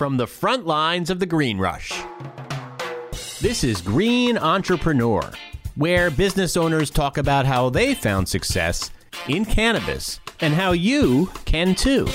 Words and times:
from 0.00 0.16
the 0.16 0.26
front 0.26 0.66
lines 0.66 1.10
of 1.10 1.20
the 1.20 1.26
green 1.26 1.58
rush. 1.58 1.92
This 3.42 3.62
is 3.62 3.82
Green 3.82 4.38
Entrepreneur, 4.38 5.30
where 5.74 6.10
business 6.10 6.56
owners 6.56 6.88
talk 6.88 7.18
about 7.18 7.44
how 7.44 7.68
they 7.68 7.94
found 7.94 8.26
success 8.26 8.90
in 9.28 9.44
cannabis 9.44 10.18
and 10.40 10.54
how 10.54 10.72
you 10.72 11.30
can 11.44 11.74
too. 11.74 12.06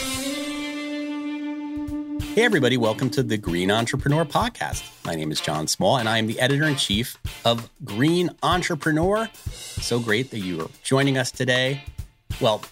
Hey, 2.34 2.44
everybody, 2.44 2.76
welcome 2.76 3.12
to 3.12 3.22
the 3.22 3.38
Green 3.38 3.70
Entrepreneur 3.70 4.26
Podcast. 4.26 4.84
My 5.06 5.14
name 5.14 5.32
is 5.32 5.40
John 5.40 5.68
Small, 5.68 6.00
and 6.00 6.10
I 6.10 6.18
am 6.18 6.26
the 6.26 6.40
editor 6.40 6.66
in 6.66 6.78
chief 6.78 7.20
of 7.46 7.70
Green 7.84 8.32
Entrepreneur. 8.42 9.30
So 9.52 10.00
great 10.00 10.32
that 10.32 10.40
you 10.40 10.62
are 10.62 10.70
joining 10.82 11.20
us 11.20 11.30
today. 11.30 11.84
Well, 12.42 12.64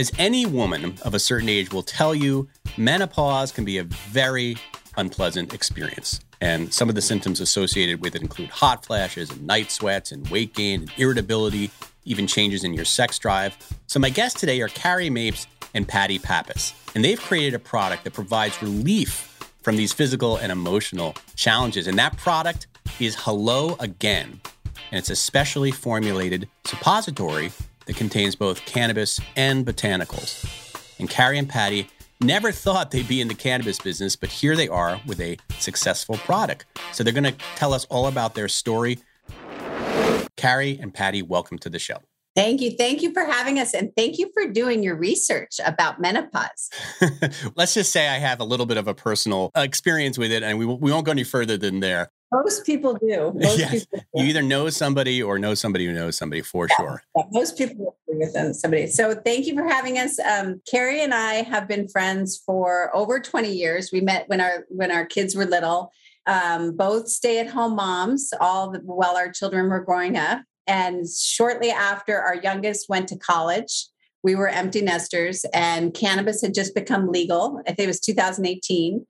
as 0.00 0.10
any 0.16 0.46
woman 0.46 0.94
of 1.02 1.12
a 1.12 1.18
certain 1.18 1.50
age 1.50 1.70
will 1.70 1.82
tell 1.82 2.14
you, 2.14 2.48
menopause 2.78 3.52
can 3.52 3.66
be 3.66 3.76
a 3.76 3.84
very 3.84 4.56
unpleasant 4.96 5.52
experience. 5.52 6.20
And 6.40 6.72
some 6.72 6.88
of 6.88 6.94
the 6.94 7.02
symptoms 7.02 7.38
associated 7.38 8.00
with 8.00 8.16
it 8.16 8.22
include 8.22 8.48
hot 8.48 8.86
flashes 8.86 9.30
and 9.30 9.46
night 9.46 9.70
sweats 9.70 10.10
and 10.10 10.26
weight 10.28 10.54
gain 10.54 10.80
and 10.80 10.92
irritability, 10.96 11.70
even 12.06 12.26
changes 12.26 12.64
in 12.64 12.72
your 12.72 12.86
sex 12.86 13.18
drive. 13.18 13.54
So, 13.88 14.00
my 14.00 14.08
guests 14.08 14.40
today 14.40 14.62
are 14.62 14.68
Carrie 14.68 15.10
Mapes 15.10 15.46
and 15.74 15.86
Patty 15.86 16.18
Pappas. 16.18 16.72
And 16.94 17.04
they've 17.04 17.20
created 17.20 17.52
a 17.52 17.58
product 17.58 18.04
that 18.04 18.14
provides 18.14 18.60
relief 18.62 19.26
from 19.60 19.76
these 19.76 19.92
physical 19.92 20.38
and 20.38 20.50
emotional 20.50 21.14
challenges. 21.36 21.86
And 21.86 21.98
that 21.98 22.16
product 22.16 22.68
is 22.98 23.16
Hello 23.16 23.76
Again. 23.78 24.40
And 24.90 24.98
it's 24.98 25.10
a 25.10 25.16
specially 25.16 25.70
formulated 25.70 26.48
suppository 26.64 27.52
that 27.90 27.96
contains 27.96 28.36
both 28.36 28.64
cannabis 28.66 29.18
and 29.34 29.66
botanicals. 29.66 30.46
And 31.00 31.10
Carrie 31.10 31.38
and 31.38 31.48
Patty 31.48 31.90
never 32.20 32.52
thought 32.52 32.92
they'd 32.92 33.08
be 33.08 33.20
in 33.20 33.26
the 33.26 33.34
cannabis 33.34 33.80
business, 33.80 34.14
but 34.14 34.28
here 34.28 34.54
they 34.54 34.68
are 34.68 35.00
with 35.08 35.20
a 35.20 35.36
successful 35.58 36.16
product. 36.18 36.66
So 36.92 37.02
they're 37.02 37.12
going 37.12 37.24
to 37.24 37.34
tell 37.56 37.74
us 37.74 37.86
all 37.86 38.06
about 38.06 38.36
their 38.36 38.46
story. 38.46 39.00
Carrie 40.36 40.78
and 40.80 40.94
Patty, 40.94 41.22
welcome 41.22 41.58
to 41.58 41.68
the 41.68 41.80
show. 41.80 41.96
Thank 42.36 42.60
you. 42.60 42.70
Thank 42.70 43.02
you 43.02 43.12
for 43.12 43.24
having 43.24 43.58
us. 43.58 43.74
And 43.74 43.90
thank 43.96 44.18
you 44.18 44.30
for 44.34 44.46
doing 44.46 44.84
your 44.84 44.94
research 44.94 45.58
about 45.66 46.00
menopause. 46.00 46.70
Let's 47.56 47.74
just 47.74 47.90
say 47.90 48.06
I 48.06 48.18
have 48.18 48.38
a 48.38 48.44
little 48.44 48.66
bit 48.66 48.76
of 48.76 48.86
a 48.86 48.94
personal 48.94 49.50
experience 49.56 50.16
with 50.16 50.30
it, 50.30 50.44
and 50.44 50.60
we, 50.60 50.64
we 50.64 50.92
won't 50.92 51.06
go 51.06 51.10
any 51.10 51.24
further 51.24 51.56
than 51.56 51.80
there. 51.80 52.12
Most 52.32 52.64
people 52.64 52.94
do. 52.94 53.32
Most 53.34 53.58
yes. 53.58 53.84
people 53.84 53.98
do. 53.98 54.22
You 54.22 54.28
either 54.28 54.42
know 54.42 54.70
somebody 54.70 55.22
or 55.22 55.38
know 55.38 55.54
somebody 55.54 55.86
who 55.86 55.92
knows 55.92 56.16
somebody 56.16 56.42
for 56.42 56.66
yeah, 56.70 56.76
sure. 56.76 57.02
Yeah. 57.16 57.24
Most 57.32 57.58
people 57.58 57.96
agree 58.08 58.20
with 58.20 58.56
somebody. 58.56 58.86
So 58.86 59.14
thank 59.14 59.46
you 59.46 59.54
for 59.54 59.66
having 59.66 59.98
us. 59.98 60.18
Um, 60.18 60.60
Carrie 60.70 61.02
and 61.02 61.12
I 61.12 61.42
have 61.42 61.66
been 61.66 61.88
friends 61.88 62.40
for 62.44 62.94
over 62.94 63.20
20 63.20 63.52
years. 63.52 63.90
We 63.92 64.00
met 64.00 64.28
when 64.28 64.40
our 64.40 64.64
when 64.68 64.90
our 64.90 65.04
kids 65.04 65.34
were 65.34 65.46
little. 65.46 65.92
Um, 66.26 66.76
both 66.76 67.08
stay-at-home 67.08 67.74
moms, 67.74 68.30
all 68.40 68.70
the, 68.70 68.78
while 68.80 69.16
our 69.16 69.32
children 69.32 69.68
were 69.68 69.80
growing 69.80 70.16
up. 70.16 70.42
And 70.66 71.08
shortly 71.08 71.70
after 71.70 72.20
our 72.20 72.36
youngest 72.36 72.88
went 72.88 73.08
to 73.08 73.18
college, 73.18 73.86
we 74.22 74.34
were 74.34 74.48
empty 74.48 74.82
nesters 74.82 75.44
and 75.52 75.94
cannabis 75.94 76.42
had 76.42 76.54
just 76.54 76.74
become 76.74 77.10
legal. 77.10 77.60
I 77.66 77.72
think 77.72 77.80
it 77.80 77.86
was 77.88 78.00
2018. 78.00 79.06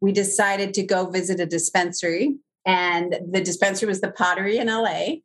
We 0.00 0.12
decided 0.12 0.74
to 0.74 0.82
go 0.82 1.08
visit 1.08 1.38
a 1.38 1.46
dispensary, 1.46 2.36
and 2.66 3.18
the 3.30 3.40
dispensary 3.42 3.88
was 3.88 4.00
the 4.00 4.10
Pottery 4.10 4.58
in 4.58 4.68
LA. 4.68 5.16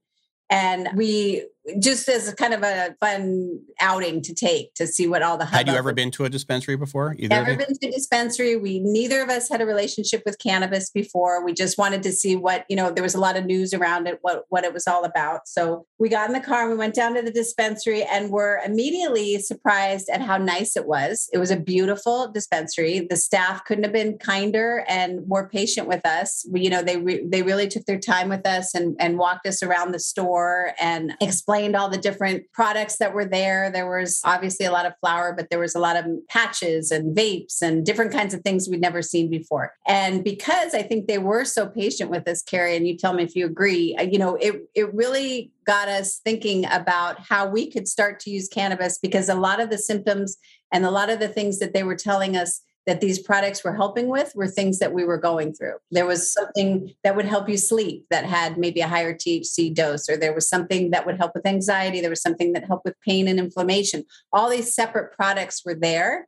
And 0.50 0.90
we 0.96 1.46
just 1.80 2.08
as 2.10 2.34
kind 2.36 2.54
of 2.54 2.64
a 2.64 2.96
fun 3.00 3.60
outing 3.80 4.22
to 4.22 4.34
take 4.34 4.74
to 4.76 4.88
see 4.88 5.08
what 5.08 5.22
all 5.22 5.38
the 5.38 5.46
had 5.46 5.68
you 5.68 5.74
ever 5.74 5.94
been 5.94 6.12
to 6.12 6.26
a 6.26 6.30
dispensary 6.30 6.76
before 6.76 7.16
either 7.18 7.36
never 7.36 7.56
been 7.56 7.78
to 7.80 7.88
a 7.88 7.92
dispensary. 7.92 8.56
We 8.56 8.80
neither 8.80 9.22
of 9.22 9.30
us 9.30 9.50
had 9.50 9.62
a 9.62 9.66
relationship 9.66 10.24
with 10.26 10.38
cannabis 10.40 10.90
before. 10.90 11.44
We 11.44 11.54
just 11.54 11.78
wanted 11.78 12.04
to 12.04 12.12
see 12.12 12.36
what 12.36 12.66
you 12.70 12.76
know 12.76 12.92
there 12.92 13.04
was 13.04 13.16
a 13.16 13.20
lot 13.20 13.38
of 13.38 13.46
news 13.46 13.74
around 13.74 14.08
it 14.08 14.20
what 14.22 14.46
what 14.50 14.64
it 14.64 14.74
was 14.74 14.88
all 14.88 15.04
about. 15.04 15.48
So 15.48 15.86
we 15.98 16.10
got 16.10 16.28
in 16.28 16.34
the 16.34 16.40
car 16.40 16.62
and 16.62 16.72
we 16.72 16.78
went 16.78 16.96
down 16.96 17.16
to 17.16 17.22
the 17.22 17.32
dispensary 17.32 18.04
and 18.04 18.32
were 18.32 18.62
immediately 18.66 19.40
surprised 19.40 20.10
at 20.10 20.22
how 20.22 20.38
nice 20.38 20.76
it 20.76 20.88
was. 20.88 21.30
It 21.34 21.38
was 21.38 21.52
a 21.52 21.60
beautiful 21.60 22.32
dispensary. 22.32 23.06
The 23.10 23.18
staff 23.18 23.66
couldn't 23.66 23.84
have 23.84 23.94
been 23.94 24.18
kinder 24.18 24.86
and 24.88 25.28
more 25.28 25.50
patient 25.50 25.88
with 25.88 26.06
us. 26.06 26.46
We, 26.50 26.62
you 26.62 26.70
know 26.70 26.82
they 26.82 26.98
re- 26.98 27.26
they 27.26 27.44
really 27.44 27.68
took 27.68 27.86
their 27.86 28.00
time 28.00 28.30
with 28.30 28.46
us 28.46 28.74
and 28.74 28.96
and 29.00 29.18
walked 29.18 29.46
us 29.46 29.62
around 29.62 29.92
the 29.92 30.00
store 30.00 30.74
and 30.80 31.14
explained 31.22 31.59
explained 31.60 31.76
all 31.76 31.90
the 31.90 31.98
different 31.98 32.50
products 32.54 32.98
that 33.00 33.14
were 33.14 33.26
there. 33.26 33.70
There 33.70 33.90
was 33.90 34.22
obviously 34.24 34.66
a 34.66 34.72
lot 34.72 34.86
of 34.86 34.94
flower, 35.02 35.34
but 35.36 35.50
there 35.50 35.60
was 35.60 35.76
a 35.76 35.80
lot 35.80 35.98
of 35.98 36.06
patches 36.30 36.90
and 36.90 37.16
vapes 37.16 37.62
and 37.62 37.86
different 37.86 38.14
kinds 38.14 38.34
of 38.34 38.42
things 38.44 38.70
we'd 38.70 38.80
never 38.80 39.02
seen 39.02 39.30
before. 39.30 39.74
And 39.86 40.24
because 40.24 40.74
I 40.74 40.84
think 40.84 41.08
they 41.08 41.18
were 41.18 41.44
so 41.44 41.68
patient 41.68 42.10
with 42.12 42.26
us, 42.30 42.42
Carrie, 42.42 42.78
and 42.78 42.88
you 42.88 42.96
tell 42.96 43.12
me 43.12 43.24
if 43.24 43.36
you 43.36 43.46
agree, 43.46 43.94
uh, 44.00 44.04
you 44.04 44.18
know, 44.18 44.36
it 44.36 44.70
it 44.74 44.94
really 44.94 45.52
got 45.66 45.90
us 45.90 46.22
thinking 46.24 46.66
about 46.72 47.20
how 47.20 47.50
we 47.50 47.70
could 47.70 47.90
start 47.90 48.22
to 48.22 48.30
use 48.30 48.48
cannabis 48.48 48.98
because 48.98 49.28
a 49.28 49.36
lot 49.36 49.60
of 49.60 49.70
the 49.70 49.78
symptoms 49.78 50.38
and 50.72 50.86
a 50.86 50.92
lot 50.92 51.10
of 51.10 51.20
the 51.20 51.28
things 51.28 51.60
that 51.60 51.74
they 51.74 51.84
were 51.84 51.96
telling 51.96 52.38
us 52.38 52.62
that 52.90 53.02
these 53.02 53.20
products 53.20 53.64
were 53.64 53.76
helping 53.76 54.08
with 54.08 54.32
were 54.34 54.48
things 54.48 54.80
that 54.80 54.94
we 54.94 55.04
were 55.04 55.20
going 55.20 55.54
through. 55.54 55.76
There 55.92 56.08
was 56.08 56.34
something 56.34 56.92
that 57.04 57.16
would 57.16 57.26
help 57.26 57.48
you 57.48 57.56
sleep 57.56 58.08
that 58.10 58.26
had 58.26 58.58
maybe 58.58 58.82
a 58.82 58.88
higher 58.88 59.14
THC 59.14 59.72
dose, 59.76 60.10
or 60.10 60.18
there 60.18 60.34
was 60.34 60.50
something 60.50 60.90
that 60.90 61.06
would 61.06 61.18
help 61.18 61.36
with 61.36 61.46
anxiety. 61.46 62.02
There 62.02 62.10
was 62.10 62.24
something 62.24 62.54
that 62.54 62.66
helped 62.66 62.86
with 62.86 63.00
pain 63.02 63.28
and 63.28 63.38
inflammation. 63.38 64.06
All 64.34 64.50
these 64.50 64.74
separate 64.74 65.14
products 65.14 65.64
were 65.64 65.76
there. 65.76 66.28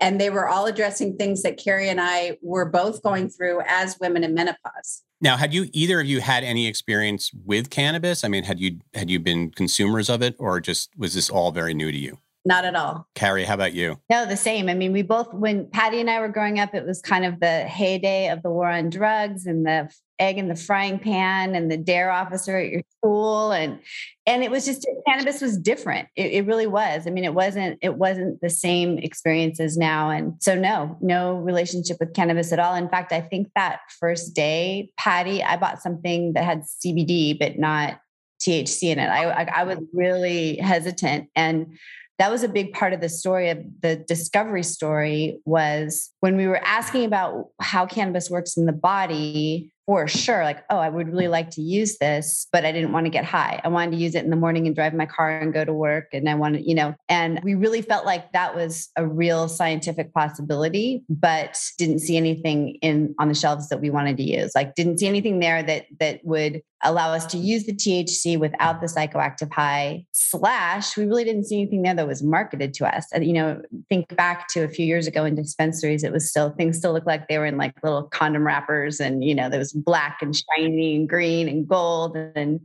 And 0.00 0.20
they 0.20 0.30
were 0.30 0.48
all 0.48 0.66
addressing 0.66 1.16
things 1.16 1.42
that 1.44 1.58
Carrie 1.62 1.88
and 1.88 2.00
I 2.00 2.38
were 2.42 2.64
both 2.64 3.00
going 3.00 3.28
through 3.28 3.60
as 3.64 3.96
women 4.00 4.24
in 4.24 4.34
menopause. 4.34 5.04
Now, 5.20 5.36
had 5.36 5.54
you 5.54 5.68
either 5.72 6.00
of 6.00 6.06
you 6.06 6.20
had 6.20 6.42
any 6.42 6.66
experience 6.66 7.30
with 7.44 7.70
cannabis? 7.70 8.24
I 8.24 8.28
mean, 8.28 8.42
had 8.42 8.58
you 8.58 8.80
had 8.94 9.08
you 9.08 9.20
been 9.20 9.52
consumers 9.52 10.10
of 10.10 10.22
it, 10.22 10.34
or 10.40 10.58
just 10.58 10.90
was 10.98 11.14
this 11.14 11.30
all 11.30 11.52
very 11.52 11.72
new 11.72 11.92
to 11.92 11.96
you? 11.96 12.18
Not 12.46 12.66
at 12.66 12.76
all. 12.76 13.08
Carrie, 13.14 13.44
how 13.44 13.54
about 13.54 13.72
you? 13.72 13.98
No, 14.10 14.26
the 14.26 14.36
same. 14.36 14.68
I 14.68 14.74
mean, 14.74 14.92
we 14.92 15.00
both, 15.00 15.32
when 15.32 15.66
Patty 15.70 15.98
and 15.98 16.10
I 16.10 16.20
were 16.20 16.28
growing 16.28 16.60
up, 16.60 16.74
it 16.74 16.84
was 16.84 17.00
kind 17.00 17.24
of 17.24 17.40
the 17.40 17.60
heyday 17.60 18.28
of 18.28 18.42
the 18.42 18.50
war 18.50 18.68
on 18.68 18.90
drugs 18.90 19.46
and 19.46 19.64
the 19.64 19.88
egg 20.18 20.36
in 20.36 20.48
the 20.48 20.54
frying 20.54 20.98
pan 20.98 21.54
and 21.54 21.70
the 21.70 21.78
dare 21.78 22.10
officer 22.10 22.58
at 22.58 22.70
your 22.70 22.82
school. 22.98 23.50
And, 23.50 23.80
and 24.26 24.44
it 24.44 24.50
was 24.50 24.66
just, 24.66 24.86
cannabis 25.06 25.40
was 25.40 25.56
different. 25.56 26.08
It, 26.16 26.32
it 26.32 26.46
really 26.46 26.66
was. 26.66 27.06
I 27.06 27.10
mean, 27.10 27.24
it 27.24 27.32
wasn't, 27.32 27.78
it 27.80 27.96
wasn't 27.96 28.42
the 28.42 28.50
same 28.50 28.98
experiences 28.98 29.78
now. 29.78 30.10
And 30.10 30.34
so 30.40 30.54
no, 30.54 30.98
no 31.00 31.36
relationship 31.36 31.96
with 31.98 32.12
cannabis 32.12 32.52
at 32.52 32.58
all. 32.58 32.74
In 32.74 32.90
fact, 32.90 33.10
I 33.10 33.22
think 33.22 33.48
that 33.56 33.80
first 33.98 34.34
day, 34.34 34.90
Patty, 34.98 35.42
I 35.42 35.56
bought 35.56 35.80
something 35.80 36.34
that 36.34 36.44
had 36.44 36.62
CBD, 36.62 37.38
but 37.38 37.58
not 37.58 38.00
THC 38.42 38.90
in 38.90 38.98
it. 38.98 39.06
I, 39.06 39.30
I, 39.30 39.42
I 39.60 39.64
was 39.64 39.78
really 39.94 40.56
hesitant. 40.56 41.30
And 41.34 41.78
that 42.18 42.30
was 42.30 42.42
a 42.42 42.48
big 42.48 42.72
part 42.72 42.92
of 42.92 43.00
the 43.00 43.08
story 43.08 43.50
of 43.50 43.58
the 43.80 43.96
discovery 43.96 44.62
story 44.62 45.40
was 45.44 46.10
when 46.20 46.36
we 46.36 46.46
were 46.46 46.62
asking 46.64 47.04
about 47.04 47.48
how 47.60 47.86
cannabis 47.86 48.30
works 48.30 48.56
in 48.56 48.66
the 48.66 48.72
body 48.72 49.70
for 49.86 50.08
sure 50.08 50.44
like 50.44 50.64
oh 50.70 50.78
i 50.78 50.88
would 50.88 51.08
really 51.08 51.28
like 51.28 51.50
to 51.50 51.60
use 51.60 51.98
this 51.98 52.46
but 52.52 52.64
i 52.64 52.72
didn't 52.72 52.92
want 52.92 53.04
to 53.04 53.10
get 53.10 53.24
high. 53.24 53.60
I 53.62 53.68
wanted 53.68 53.92
to 53.92 53.96
use 53.98 54.14
it 54.14 54.24
in 54.24 54.30
the 54.30 54.36
morning 54.36 54.66
and 54.66 54.74
drive 54.74 54.94
my 54.94 55.06
car 55.06 55.38
and 55.38 55.52
go 55.52 55.64
to 55.64 55.72
work 55.72 56.08
and 56.12 56.28
i 56.28 56.34
wanted 56.34 56.64
you 56.64 56.74
know 56.74 56.94
and 57.08 57.40
we 57.42 57.54
really 57.54 57.82
felt 57.82 58.06
like 58.06 58.32
that 58.32 58.54
was 58.54 58.88
a 58.96 59.06
real 59.06 59.48
scientific 59.48 60.14
possibility 60.14 61.04
but 61.08 61.58
didn't 61.78 61.98
see 61.98 62.16
anything 62.16 62.76
in 62.80 63.14
on 63.18 63.28
the 63.28 63.34
shelves 63.34 63.68
that 63.68 63.80
we 63.80 63.90
wanted 63.90 64.16
to 64.16 64.22
use. 64.22 64.52
Like 64.54 64.74
didn't 64.74 64.98
see 64.98 65.06
anything 65.06 65.40
there 65.40 65.62
that 65.62 65.86
that 66.00 66.20
would 66.24 66.62
allow 66.84 67.12
us 67.12 67.26
to 67.26 67.38
use 67.38 67.64
the 67.64 67.72
THC 67.72 68.38
without 68.38 68.80
the 68.80 68.86
psychoactive 68.86 69.52
high. 69.52 70.04
Slash, 70.12 70.96
we 70.96 71.06
really 71.06 71.24
didn't 71.24 71.44
see 71.44 71.60
anything 71.60 71.82
there 71.82 71.94
that 71.94 72.06
was 72.06 72.22
marketed 72.22 72.74
to 72.74 72.86
us. 72.86 73.06
And, 73.12 73.26
you 73.26 73.32
know, 73.32 73.60
think 73.88 74.14
back 74.14 74.48
to 74.48 74.62
a 74.62 74.68
few 74.68 74.86
years 74.86 75.06
ago 75.06 75.24
in 75.24 75.34
dispensaries, 75.34 76.04
it 76.04 76.12
was 76.12 76.28
still 76.28 76.50
things 76.50 76.78
still 76.78 76.92
looked 76.92 77.06
like 77.06 77.28
they 77.28 77.38
were 77.38 77.46
in 77.46 77.56
like 77.56 77.74
little 77.82 78.04
condom 78.04 78.46
wrappers, 78.46 79.00
and 79.00 79.24
you 79.24 79.34
know, 79.34 79.48
there 79.48 79.58
was 79.58 79.72
black 79.72 80.18
and 80.20 80.34
shiny 80.36 80.96
and 80.96 81.08
green 81.08 81.48
and 81.48 81.66
gold. 81.66 82.16
And 82.16 82.60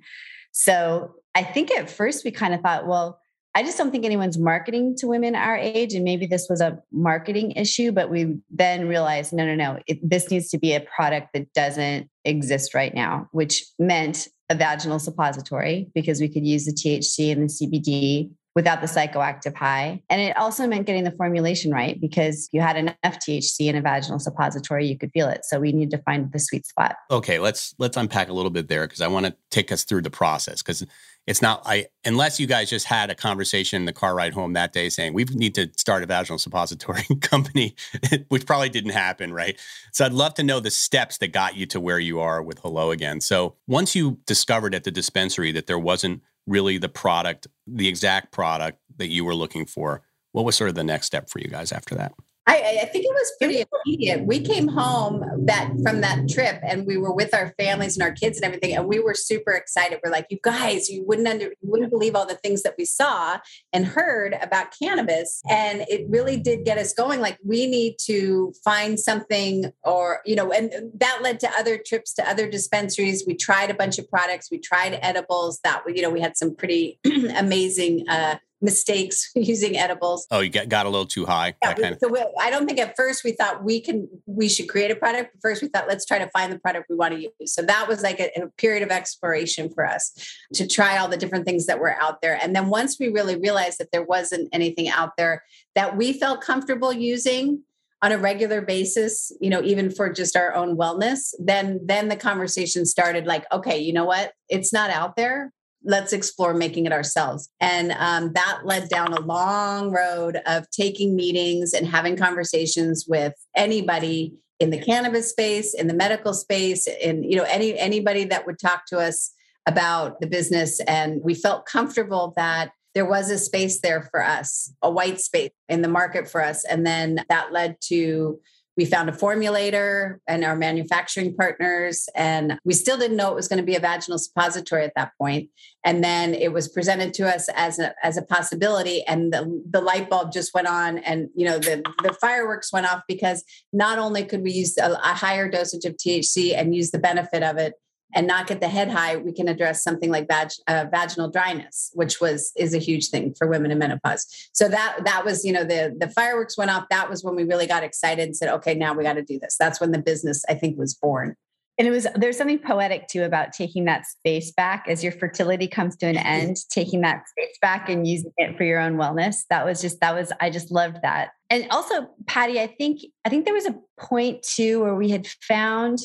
so 0.51 1.15
I 1.35 1.43
think 1.43 1.71
at 1.71 1.89
first 1.89 2.25
we 2.25 2.31
kind 2.31 2.53
of 2.53 2.61
thought, 2.61 2.87
well, 2.87 3.21
I 3.55 3.63
just 3.63 3.77
don't 3.77 3.91
think 3.91 4.05
anyone's 4.05 4.37
marketing 4.37 4.95
to 4.99 5.07
women 5.07 5.35
our 5.35 5.57
age. 5.57 5.93
And 5.93 6.03
maybe 6.03 6.27
this 6.27 6.47
was 6.49 6.61
a 6.61 6.79
marketing 6.91 7.51
issue, 7.51 7.91
but 7.91 8.09
we 8.09 8.37
then 8.51 8.87
realized 8.87 9.33
no, 9.33 9.45
no, 9.45 9.55
no, 9.55 9.79
it, 9.87 9.97
this 10.07 10.29
needs 10.29 10.49
to 10.49 10.59
be 10.59 10.73
a 10.73 10.81
product 10.81 11.29
that 11.33 11.51
doesn't 11.53 12.09
exist 12.25 12.73
right 12.75 12.93
now, 12.93 13.27
which 13.31 13.65
meant 13.79 14.27
a 14.49 14.55
vaginal 14.55 14.99
suppository 14.99 15.89
because 15.93 16.19
we 16.19 16.27
could 16.27 16.45
use 16.45 16.65
the 16.65 16.73
THC 16.73 17.31
and 17.31 17.49
the 17.49 17.53
CBD 17.53 18.31
without 18.59 18.81
the 18.81 18.87
psychoactive 18.87 19.55
high. 19.55 20.03
And 20.09 20.19
it 20.19 20.35
also 20.35 20.67
meant 20.67 20.85
getting 20.85 21.05
the 21.05 21.13
formulation 21.13 21.71
right 21.71 21.99
because 22.01 22.49
you 22.51 22.59
had 22.59 22.75
enough 22.75 22.97
THC 23.05 23.69
in 23.69 23.77
a 23.77 23.81
vaginal 23.81 24.19
suppository, 24.19 24.85
you 24.85 24.97
could 24.97 25.11
feel 25.13 25.29
it. 25.29 25.45
So 25.45 25.61
we 25.61 25.71
need 25.71 25.91
to 25.91 25.97
find 25.99 26.29
the 26.29 26.39
sweet 26.39 26.67
spot. 26.67 26.97
Okay, 27.09 27.39
let's 27.39 27.73
let's 27.77 27.95
unpack 27.95 28.27
a 28.27 28.33
little 28.33 28.51
bit 28.51 28.67
there 28.67 28.85
because 28.85 28.99
I 28.99 29.07
want 29.07 29.27
to 29.27 29.35
take 29.49 29.71
us 29.71 29.85
through 29.85 30.01
the 30.01 30.09
process 30.09 30.61
because 30.61 30.85
it's 31.25 31.41
not 31.41 31.61
I 31.65 31.85
unless 32.03 32.37
you 32.37 32.47
guys 32.47 32.69
just 32.69 32.85
had 32.85 33.09
a 33.09 33.15
conversation 33.15 33.81
in 33.81 33.85
the 33.85 33.93
car 33.93 34.13
ride 34.13 34.33
home 34.33 34.51
that 34.53 34.73
day 34.73 34.89
saying 34.89 35.13
we 35.13 35.23
need 35.23 35.55
to 35.55 35.69
start 35.77 36.03
a 36.03 36.05
vaginal 36.05 36.37
suppository 36.37 37.05
company, 37.21 37.77
which 38.27 38.45
probably 38.45 38.67
didn't 38.67 38.91
happen, 38.91 39.31
right? 39.31 39.57
So 39.93 40.05
I'd 40.05 40.11
love 40.11 40.33
to 40.33 40.43
know 40.43 40.59
the 40.59 40.69
steps 40.69 41.17
that 41.19 41.29
got 41.29 41.55
you 41.55 41.65
to 41.67 41.79
where 41.79 41.99
you 41.99 42.19
are 42.19 42.43
with 42.43 42.59
Hello 42.59 42.91
Again. 42.91 43.21
So 43.21 43.55
once 43.67 43.95
you 43.95 44.19
discovered 44.25 44.75
at 44.75 44.83
the 44.83 44.91
dispensary 44.91 45.53
that 45.53 45.65
there 45.65 45.79
wasn't 45.79 46.23
really 46.49 46.77
the 46.77 46.89
product, 46.89 47.47
the 47.67 47.87
exact 47.87 48.31
product 48.31 48.79
that 48.97 49.07
you 49.07 49.23
were 49.23 49.35
looking 49.35 49.65
for, 49.65 50.01
what 50.31 50.45
was 50.45 50.55
sort 50.55 50.69
of 50.69 50.75
the 50.75 50.83
next 50.83 51.05
step 51.05 51.29
for 51.29 51.39
you 51.39 51.47
guys 51.47 51.71
after 51.71 51.95
that? 51.95 52.13
I, 52.49 52.79
I, 52.81 52.85
think 52.85 53.05
it 53.05 53.11
was 53.13 53.31
pretty 53.37 53.63
immediate. 53.85 54.25
We 54.25 54.39
came 54.39 54.67
home 54.67 55.23
that 55.45 55.71
from 55.83 56.01
that 56.01 56.27
trip 56.27 56.59
and 56.63 56.87
we 56.87 56.97
were 56.97 57.13
with 57.13 57.31
our 57.35 57.53
families 57.59 57.95
and 57.95 58.01
our 58.01 58.11
kids 58.11 58.37
and 58.37 58.45
everything, 58.45 58.75
and 58.75 58.87
we 58.87 58.99
were 58.99 59.13
super 59.13 59.51
excited. 59.51 59.99
We're 60.03 60.11
like, 60.11 60.25
you 60.31 60.39
guys, 60.43 60.89
you 60.89 61.05
wouldn't 61.05 61.27
under, 61.27 61.45
you 61.45 61.57
wouldn't 61.61 61.91
believe 61.91 62.15
all 62.15 62.25
the 62.25 62.35
things 62.35 62.63
that 62.63 62.73
we 62.75 62.85
saw 62.85 63.37
and 63.71 63.85
heard 63.85 64.35
about 64.41 64.73
cannabis. 64.81 65.43
And 65.47 65.81
it 65.89 66.07
really 66.09 66.37
did 66.37 66.65
get 66.65 66.79
us 66.79 66.91
going. 66.91 67.21
Like 67.21 67.37
we 67.45 67.67
need 67.67 67.97
to 68.05 68.51
find 68.63 68.99
something 68.99 69.71
or, 69.83 70.21
you 70.25 70.35
know, 70.35 70.51
and 70.51 70.71
that 70.95 71.19
led 71.21 71.39
to 71.41 71.51
other 71.51 71.79
trips 71.85 72.13
to 72.15 72.27
other 72.27 72.49
dispensaries. 72.49 73.25
We 73.27 73.35
tried 73.35 73.69
a 73.69 73.75
bunch 73.75 73.99
of 73.99 74.09
products, 74.09 74.49
we 74.49 74.57
tried 74.57 74.97
edibles 75.03 75.59
that 75.63 75.83
we, 75.85 75.95
you 75.95 76.01
know, 76.01 76.09
we 76.09 76.21
had 76.21 76.35
some 76.35 76.55
pretty 76.55 76.99
amazing 77.37 78.05
uh 78.09 78.37
mistakes 78.61 79.31
using 79.35 79.77
edibles. 79.77 80.27
Oh, 80.31 80.39
you 80.39 80.49
got, 80.49 80.69
got 80.69 80.85
a 80.85 80.89
little 80.89 81.05
too 81.05 81.25
high. 81.25 81.55
Yeah, 81.61 81.75
we, 81.77 81.97
so 82.01 82.07
we, 82.09 82.25
I 82.39 82.49
don't 82.49 82.65
think 82.65 82.79
at 82.79 82.95
first 82.95 83.23
we 83.23 83.31
thought 83.31 83.63
we 83.63 83.79
can 83.81 84.07
we 84.25 84.49
should 84.49 84.67
create 84.67 84.91
a 84.91 84.95
product. 84.95 85.35
First, 85.41 85.61
we 85.61 85.67
thought 85.67 85.87
let's 85.87 86.05
try 86.05 86.19
to 86.19 86.29
find 86.29 86.51
the 86.51 86.59
product 86.59 86.87
we 86.89 86.95
want 86.95 87.13
to 87.13 87.21
use. 87.21 87.53
So 87.53 87.61
that 87.63 87.87
was 87.87 88.03
like 88.03 88.19
a, 88.19 88.29
a 88.41 88.47
period 88.57 88.83
of 88.83 88.89
exploration 88.89 89.69
for 89.69 89.85
us 89.85 90.13
to 90.53 90.67
try 90.67 90.97
all 90.97 91.07
the 91.07 91.17
different 91.17 91.45
things 91.45 91.65
that 91.67 91.79
were 91.79 91.95
out 92.01 92.21
there. 92.21 92.37
And 92.41 92.55
then 92.55 92.69
once 92.69 92.99
we 92.99 93.09
really 93.09 93.35
realized 93.35 93.79
that 93.79 93.91
there 93.91 94.03
wasn't 94.03 94.49
anything 94.51 94.89
out 94.89 95.17
there 95.17 95.43
that 95.75 95.95
we 95.95 96.13
felt 96.13 96.41
comfortable 96.41 96.91
using 96.91 97.63
on 98.01 98.11
a 98.11 98.17
regular 98.17 98.61
basis 98.61 99.31
you 99.41 99.49
know 99.49 99.61
even 99.61 99.91
for 99.91 100.11
just 100.11 100.35
our 100.37 100.55
own 100.55 100.77
wellness 100.77 101.33
then 101.37 101.79
then 101.83 102.07
the 102.07 102.15
conversation 102.15 102.85
started 102.85 103.25
like 103.25 103.45
okay 103.51 103.77
you 103.77 103.91
know 103.91 104.05
what 104.05 104.33
it's 104.47 104.71
not 104.71 104.89
out 104.89 105.15
there 105.15 105.51
let's 105.89 106.13
explore 106.13 106.53
making 106.53 106.85
it 106.85 106.93
ourselves. 106.93 107.49
And 107.59 107.91
um, 107.93 108.31
that 108.33 108.59
led 108.63 108.89
down 108.89 109.11
a 109.11 109.21
long 109.21 109.91
road 109.91 110.39
of 110.45 110.69
taking 110.69 111.15
meetings 111.15 111.73
and 111.73 111.87
having 111.87 112.15
conversations 112.15 113.05
with 113.07 113.33
anybody 113.55 114.35
in 114.59 114.69
the 114.69 114.79
cannabis 114.79 115.31
space, 115.31 115.73
in 115.73 115.87
the 115.87 115.95
medical 115.95 116.33
space, 116.33 116.87
in 116.87 117.23
you 117.23 117.35
know 117.35 117.45
any 117.49 117.77
anybody 117.77 118.25
that 118.25 118.45
would 118.45 118.59
talk 118.59 118.85
to 118.87 118.99
us 118.99 119.31
about 119.65 120.21
the 120.21 120.27
business. 120.27 120.79
And 120.81 121.21
we 121.23 121.33
felt 121.33 121.65
comfortable 121.65 122.33
that 122.35 122.71
there 122.93 123.05
was 123.05 123.31
a 123.31 123.39
space 123.39 123.81
there 123.81 124.03
for 124.11 124.23
us, 124.23 124.71
a 124.83 124.91
white 124.91 125.19
space 125.19 125.51
in 125.69 125.81
the 125.81 125.87
market 125.87 126.29
for 126.29 126.43
us. 126.43 126.65
And 126.65 126.85
then 126.85 127.23
that 127.29 127.51
led 127.51 127.77
to 127.85 128.39
we 128.79 128.85
found 128.85 129.09
a 129.09 129.11
formulator 129.11 130.19
and 130.25 130.45
our 130.45 130.55
manufacturing 130.55 131.35
partners 131.35 132.07
and 132.15 132.57
we 132.63 132.73
still 132.73 132.97
didn't 132.97 133.17
know 133.17 133.29
it 133.29 133.35
was 133.35 133.49
going 133.49 133.57
to 133.57 133.65
be 133.65 133.75
a 133.75 133.79
vaginal 133.81 134.17
suppository 134.17 134.85
at 134.85 134.93
that 134.95 135.11
point. 135.17 135.49
And 135.83 136.01
then 136.01 136.33
it 136.33 136.53
was 136.53 136.69
presented 136.69 137.13
to 137.15 137.27
us 137.27 137.49
as 137.55 137.77
a, 137.77 137.93
as 138.01 138.15
a 138.15 138.21
possibility 138.21 139.03
and 139.05 139.33
the, 139.33 139.61
the 139.69 139.81
light 139.81 140.09
bulb 140.09 140.31
just 140.31 140.53
went 140.53 140.67
on 140.67 140.99
and 140.99 141.27
you 141.35 141.43
know 141.45 141.59
the, 141.59 141.83
the 142.03 142.13
fireworks 142.13 142.71
went 142.71 142.89
off 142.89 143.01
because 143.05 143.43
not 143.73 143.99
only 143.99 144.23
could 144.23 144.43
we 144.43 144.51
use 144.53 144.77
a, 144.77 144.93
a 144.93 145.13
higher 145.13 145.49
dosage 145.49 145.83
of 145.83 145.97
thc 145.97 146.53
and 146.55 146.75
use 146.75 146.91
the 146.91 146.99
benefit 146.99 147.43
of 147.43 147.57
it 147.57 147.73
and 148.13 148.27
not 148.27 148.47
get 148.47 148.59
the 148.59 148.67
head 148.67 148.89
high, 148.89 149.17
we 149.17 149.31
can 149.31 149.47
address 149.47 149.83
something 149.83 150.09
like 150.09 150.27
vag, 150.27 150.49
uh, 150.67 150.85
vaginal 150.91 151.29
dryness, 151.29 151.91
which 151.93 152.19
was 152.19 152.51
is 152.55 152.73
a 152.73 152.79
huge 152.79 153.09
thing 153.09 153.33
for 153.37 153.47
women 153.47 153.71
in 153.71 153.77
menopause. 153.77 154.25
So 154.53 154.67
that 154.69 154.99
that 155.05 155.25
was 155.25 155.45
you 155.45 155.53
know 155.53 155.63
the 155.63 155.95
the 155.97 156.09
fireworks 156.09 156.57
went 156.57 156.71
off. 156.71 156.85
That 156.89 157.09
was 157.09 157.23
when 157.23 157.35
we 157.35 157.43
really 157.43 157.67
got 157.67 157.83
excited 157.83 158.23
and 158.23 158.35
said, 158.35 158.49
okay, 158.55 158.73
now 158.73 158.93
we 158.93 159.03
got 159.03 159.13
to 159.13 159.23
do 159.23 159.39
this. 159.39 159.55
That's 159.59 159.79
when 159.79 159.91
the 159.91 159.99
business 159.99 160.43
I 160.49 160.55
think 160.55 160.77
was 160.77 160.95
born. 160.95 161.35
And 161.79 161.87
it 161.87 161.91
was 161.91 162.07
there's 162.15 162.37
something 162.37 162.59
poetic 162.59 163.07
too 163.07 163.23
about 163.23 163.53
taking 163.53 163.85
that 163.85 164.05
space 164.05 164.51
back 164.51 164.85
as 164.89 165.01
your 165.01 165.13
fertility 165.13 165.65
comes 165.65 165.95
to 165.97 166.07
an 166.07 166.17
end, 166.17 166.57
taking 166.69 166.99
that 167.01 167.23
space 167.29 167.57
back 167.61 167.87
and 167.87 168.05
using 168.05 168.33
it 168.37 168.57
for 168.57 168.65
your 168.65 168.79
own 168.79 168.97
wellness. 168.97 169.43
That 169.49 169.65
was 169.65 169.81
just 169.81 170.01
that 170.01 170.13
was 170.13 170.33
I 170.41 170.49
just 170.49 170.71
loved 170.71 170.97
that. 171.03 171.29
And 171.49 171.67
also, 171.71 172.09
Patty, 172.27 172.59
I 172.59 172.67
think 172.67 172.99
I 173.23 173.29
think 173.29 173.45
there 173.45 173.53
was 173.53 173.65
a 173.65 173.75
point 173.97 174.43
too 174.43 174.81
where 174.81 174.95
we 174.95 175.09
had 175.09 175.25
found, 175.47 175.99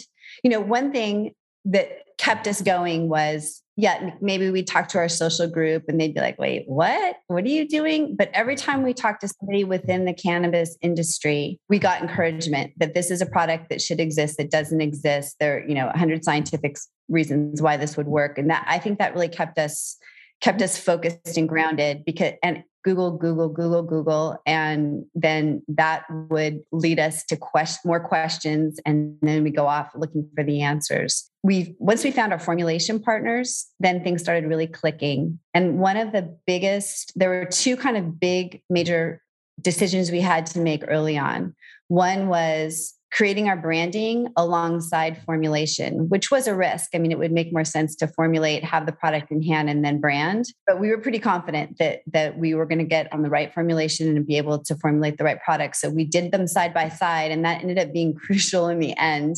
you 0.45 0.51
know, 0.51 0.61
one 0.61 0.93
thing 0.93 1.35
that 1.67 1.89
kept 2.19 2.47
us 2.47 2.63
going 2.63 3.09
was 3.09 3.63
yeah 3.77 4.11
maybe 4.21 4.51
we 4.51 4.63
talk 4.63 4.87
to 4.87 4.99
our 4.99 5.09
social 5.09 5.49
group 5.49 5.83
and 5.89 6.01
they'd 6.01 6.15
be 6.15 6.21
like 6.21 6.39
wait 6.39 6.65
what? 6.67 7.17
What 7.27 7.45
are 7.45 7.49
you 7.49 7.67
doing? 7.67 8.15
But 8.17 8.31
every 8.33 8.55
time 8.55 8.83
we 8.83 8.95
talked 8.95 9.23
to 9.23 9.29
somebody 9.29 9.65
within 9.65 10.05
the 10.05 10.15
cannabis 10.15 10.77
industry 10.81 11.59
we 11.69 11.79
got 11.79 12.01
encouragement 12.01 12.73
that 12.79 12.95
this 12.95 13.11
is 13.11 13.21
a 13.21 13.27
product 13.27 13.71
that 13.71 13.83
should 13.83 14.01
exist 14.01 14.37
that 14.39 14.51
doesn't 14.51 14.81
exist. 14.81 15.37
There 15.41 15.59
are 15.59 15.69
you 15.69 15.75
know 15.75 15.87
100 15.87 16.25
scientific 16.25 16.77
reasons 17.09 17.61
why 17.61 17.77
this 17.77 17.97
would 17.97 18.07
work. 18.07 18.39
And 18.39 18.49
that 18.51 18.65
i 18.69 18.79
think 18.79 18.99
that 18.99 19.15
really 19.15 19.29
kept 19.29 19.59
us 19.59 19.97
kept 20.41 20.63
us 20.63 20.79
focused 20.79 21.37
and 21.37 21.49
grounded 21.49 22.05
because 22.05 22.33
and 22.43 22.65
Google, 22.85 23.13
Google, 23.13 23.49
Google, 23.49 23.83
Google, 23.83 24.37
and 24.45 25.07
then 25.15 25.63
that 25.69 26.05
would 26.29 26.61
lead 26.71 27.01
us 27.01 27.25
to 27.25 27.37
question 27.37 27.81
more 27.87 27.99
questions, 27.99 28.79
and 28.85 29.17
then 29.23 29.43
we 29.43 29.51
go 29.51 29.67
off 29.67 29.91
looking 29.95 30.29
for 30.35 30.45
the 30.45 30.61
answers. 30.61 31.31
We 31.43 31.75
once 31.79 32.05
we 32.05 32.11
found 32.11 32.33
our 32.33 32.39
formulation 32.39 33.01
partners, 33.01 33.67
then 33.81 34.05
things 34.05 34.21
started 34.21 34.47
really 34.47 34.67
clicking. 34.67 35.39
And 35.55 35.79
one 35.79 35.97
of 35.97 36.13
the 36.13 36.37
biggest, 36.47 37.13
there 37.17 37.31
were 37.31 37.47
two 37.47 37.77
kind 37.77 37.97
of 37.97 38.21
big 38.21 38.63
major 38.69 39.23
decisions 39.61 40.11
we 40.11 40.21
had 40.21 40.45
to 40.47 40.61
make 40.61 40.85
early 40.87 41.17
on. 41.17 41.55
One 41.89 42.29
was 42.29 42.95
creating 43.15 43.49
our 43.49 43.57
branding 43.57 44.27
alongside 44.37 45.23
formulation, 45.25 46.09
which 46.09 46.33
was 46.33 46.49
a 46.49 46.55
risk. 46.55 46.91
I 46.95 46.99
mean, 46.99 47.13
it 47.13 47.19
would 47.19 47.31
make 47.31 47.53
more 47.53 47.65
sense 47.65 47.95
to 47.97 48.09
formulate, 48.09 48.65
have 48.65 48.87
the 48.87 48.93
product 48.93 49.31
in 49.31 49.41
hand, 49.41 49.71
and 49.71 49.85
then 49.85 50.01
brand. 50.01 50.47
But 50.67 50.81
we 50.81 50.91
were 50.91 50.99
pretty 50.99 51.21
confident 51.21 51.79
that 51.79 52.01
that 52.13 52.39
we 52.39 52.55
were 52.55 52.67
going 52.67 52.81
to 52.81 52.85
get 52.85 53.13
on 53.13 53.23
the 53.23 53.31
right 53.31 53.55
formulation 53.55 54.17
and 54.17 54.27
be 54.27 54.37
able 54.37 54.59
to 54.65 54.77
formulate 54.77 55.17
the 55.17 55.25
right 55.25 55.41
product. 55.41 55.77
So 55.77 55.91
we 55.91 56.05
did 56.05 56.33
them 56.33 56.49
side 56.49 56.75
by 56.75 56.89
side, 56.89 57.31
and 57.31 57.45
that 57.45 57.63
ended 57.63 57.79
up 57.79 57.93
being 57.93 58.15
crucial 58.27 58.69
in 58.69 58.81
the 58.81 58.97
end 58.99 59.37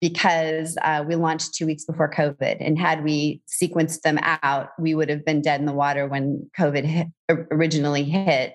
because 0.00 0.78
uh, 0.82 1.04
we 1.06 1.14
launched 1.14 1.54
two 1.54 1.66
weeks 1.66 1.84
before 1.84 2.10
COVID. 2.10 2.56
And 2.58 2.78
had 2.78 3.04
we 3.04 3.42
sequenced 3.46 4.00
them 4.00 4.18
out, 4.22 4.70
we 4.78 4.94
would 4.94 5.10
have 5.10 5.26
been 5.26 5.42
dead 5.42 5.60
in 5.60 5.66
the 5.66 5.74
water 5.74 6.06
when 6.06 6.50
COVID 6.58 6.84
hit, 6.84 7.08
originally 7.50 8.04
hit. 8.04 8.54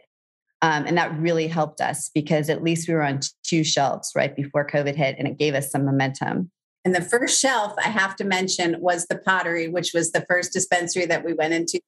Um, 0.62 0.86
and 0.88 0.98
that 0.98 1.18
really 1.20 1.48
helped 1.48 1.82
us 1.82 2.10
because 2.14 2.50
at 2.50 2.64
least 2.64 2.88
we 2.88 2.94
were 2.94 3.04
on 3.04 3.20
two 3.44 3.64
shelves 3.64 4.12
right 4.16 4.36
before 4.36 4.66
COVID 4.66 4.96
hit 4.96 5.16
and 5.20 5.28
it 5.28 5.38
gave 5.38 5.54
us 5.54 5.70
some 5.70 5.86
momentum. 5.86 6.52
And 6.84 6.94
the 6.94 7.02
first 7.02 7.42
shelf 7.42 7.74
I 7.84 7.90
have 7.90 8.16
to 8.18 8.24
mention 8.24 8.80
was 8.80 9.08
the 9.08 9.18
pottery, 9.18 9.68
which 9.68 9.92
was 9.94 10.12
the 10.12 10.26
first 10.30 10.54
dispensary 10.54 11.06
that 11.08 11.26
we 11.26 11.34
went 11.34 11.54
into. 11.54 11.80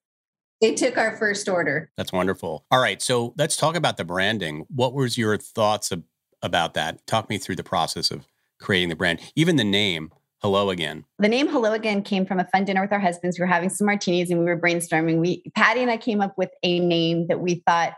They 0.59 0.73
took 0.73 0.97
our 0.97 1.15
first 1.17 1.47
order. 1.47 1.91
That's 1.97 2.11
wonderful. 2.11 2.65
All 2.71 2.79
right. 2.79 3.01
So 3.01 3.35
let's 3.37 3.55
talk 3.55 3.75
about 3.75 3.97
the 3.97 4.03
branding. 4.03 4.65
What 4.73 4.93
was 4.93 5.17
your 5.17 5.37
thoughts 5.37 5.91
of, 5.91 6.03
about 6.41 6.73
that? 6.73 7.05
Talk 7.05 7.29
me 7.29 7.37
through 7.37 7.57
the 7.57 7.63
process 7.63 8.09
of 8.09 8.27
creating 8.59 8.89
the 8.89 8.95
brand, 8.95 9.19
even 9.35 9.55
the 9.55 9.63
name. 9.63 10.11
Hello 10.41 10.69
again. 10.69 11.03
The 11.17 11.27
name 11.27 11.47
Hello 11.47 11.73
Again 11.73 12.03
came 12.03 12.23
from 12.23 12.39
a 12.39 12.45
fun 12.45 12.63
dinner 12.63 12.81
with 12.81 12.91
our 12.91 12.99
husbands. 12.99 13.39
We 13.39 13.43
were 13.43 13.47
having 13.47 13.69
some 13.69 13.87
martinis 13.87 14.29
and 14.29 14.39
we 14.39 14.45
were 14.45 14.59
brainstorming. 14.59 15.19
We 15.19 15.43
Patty 15.55 15.81
and 15.81 15.89
I 15.89 15.97
came 15.97 16.21
up 16.21 16.37
with 16.37 16.51
a 16.61 16.79
name 16.79 17.25
that 17.27 17.39
we 17.39 17.63
thought 17.67 17.93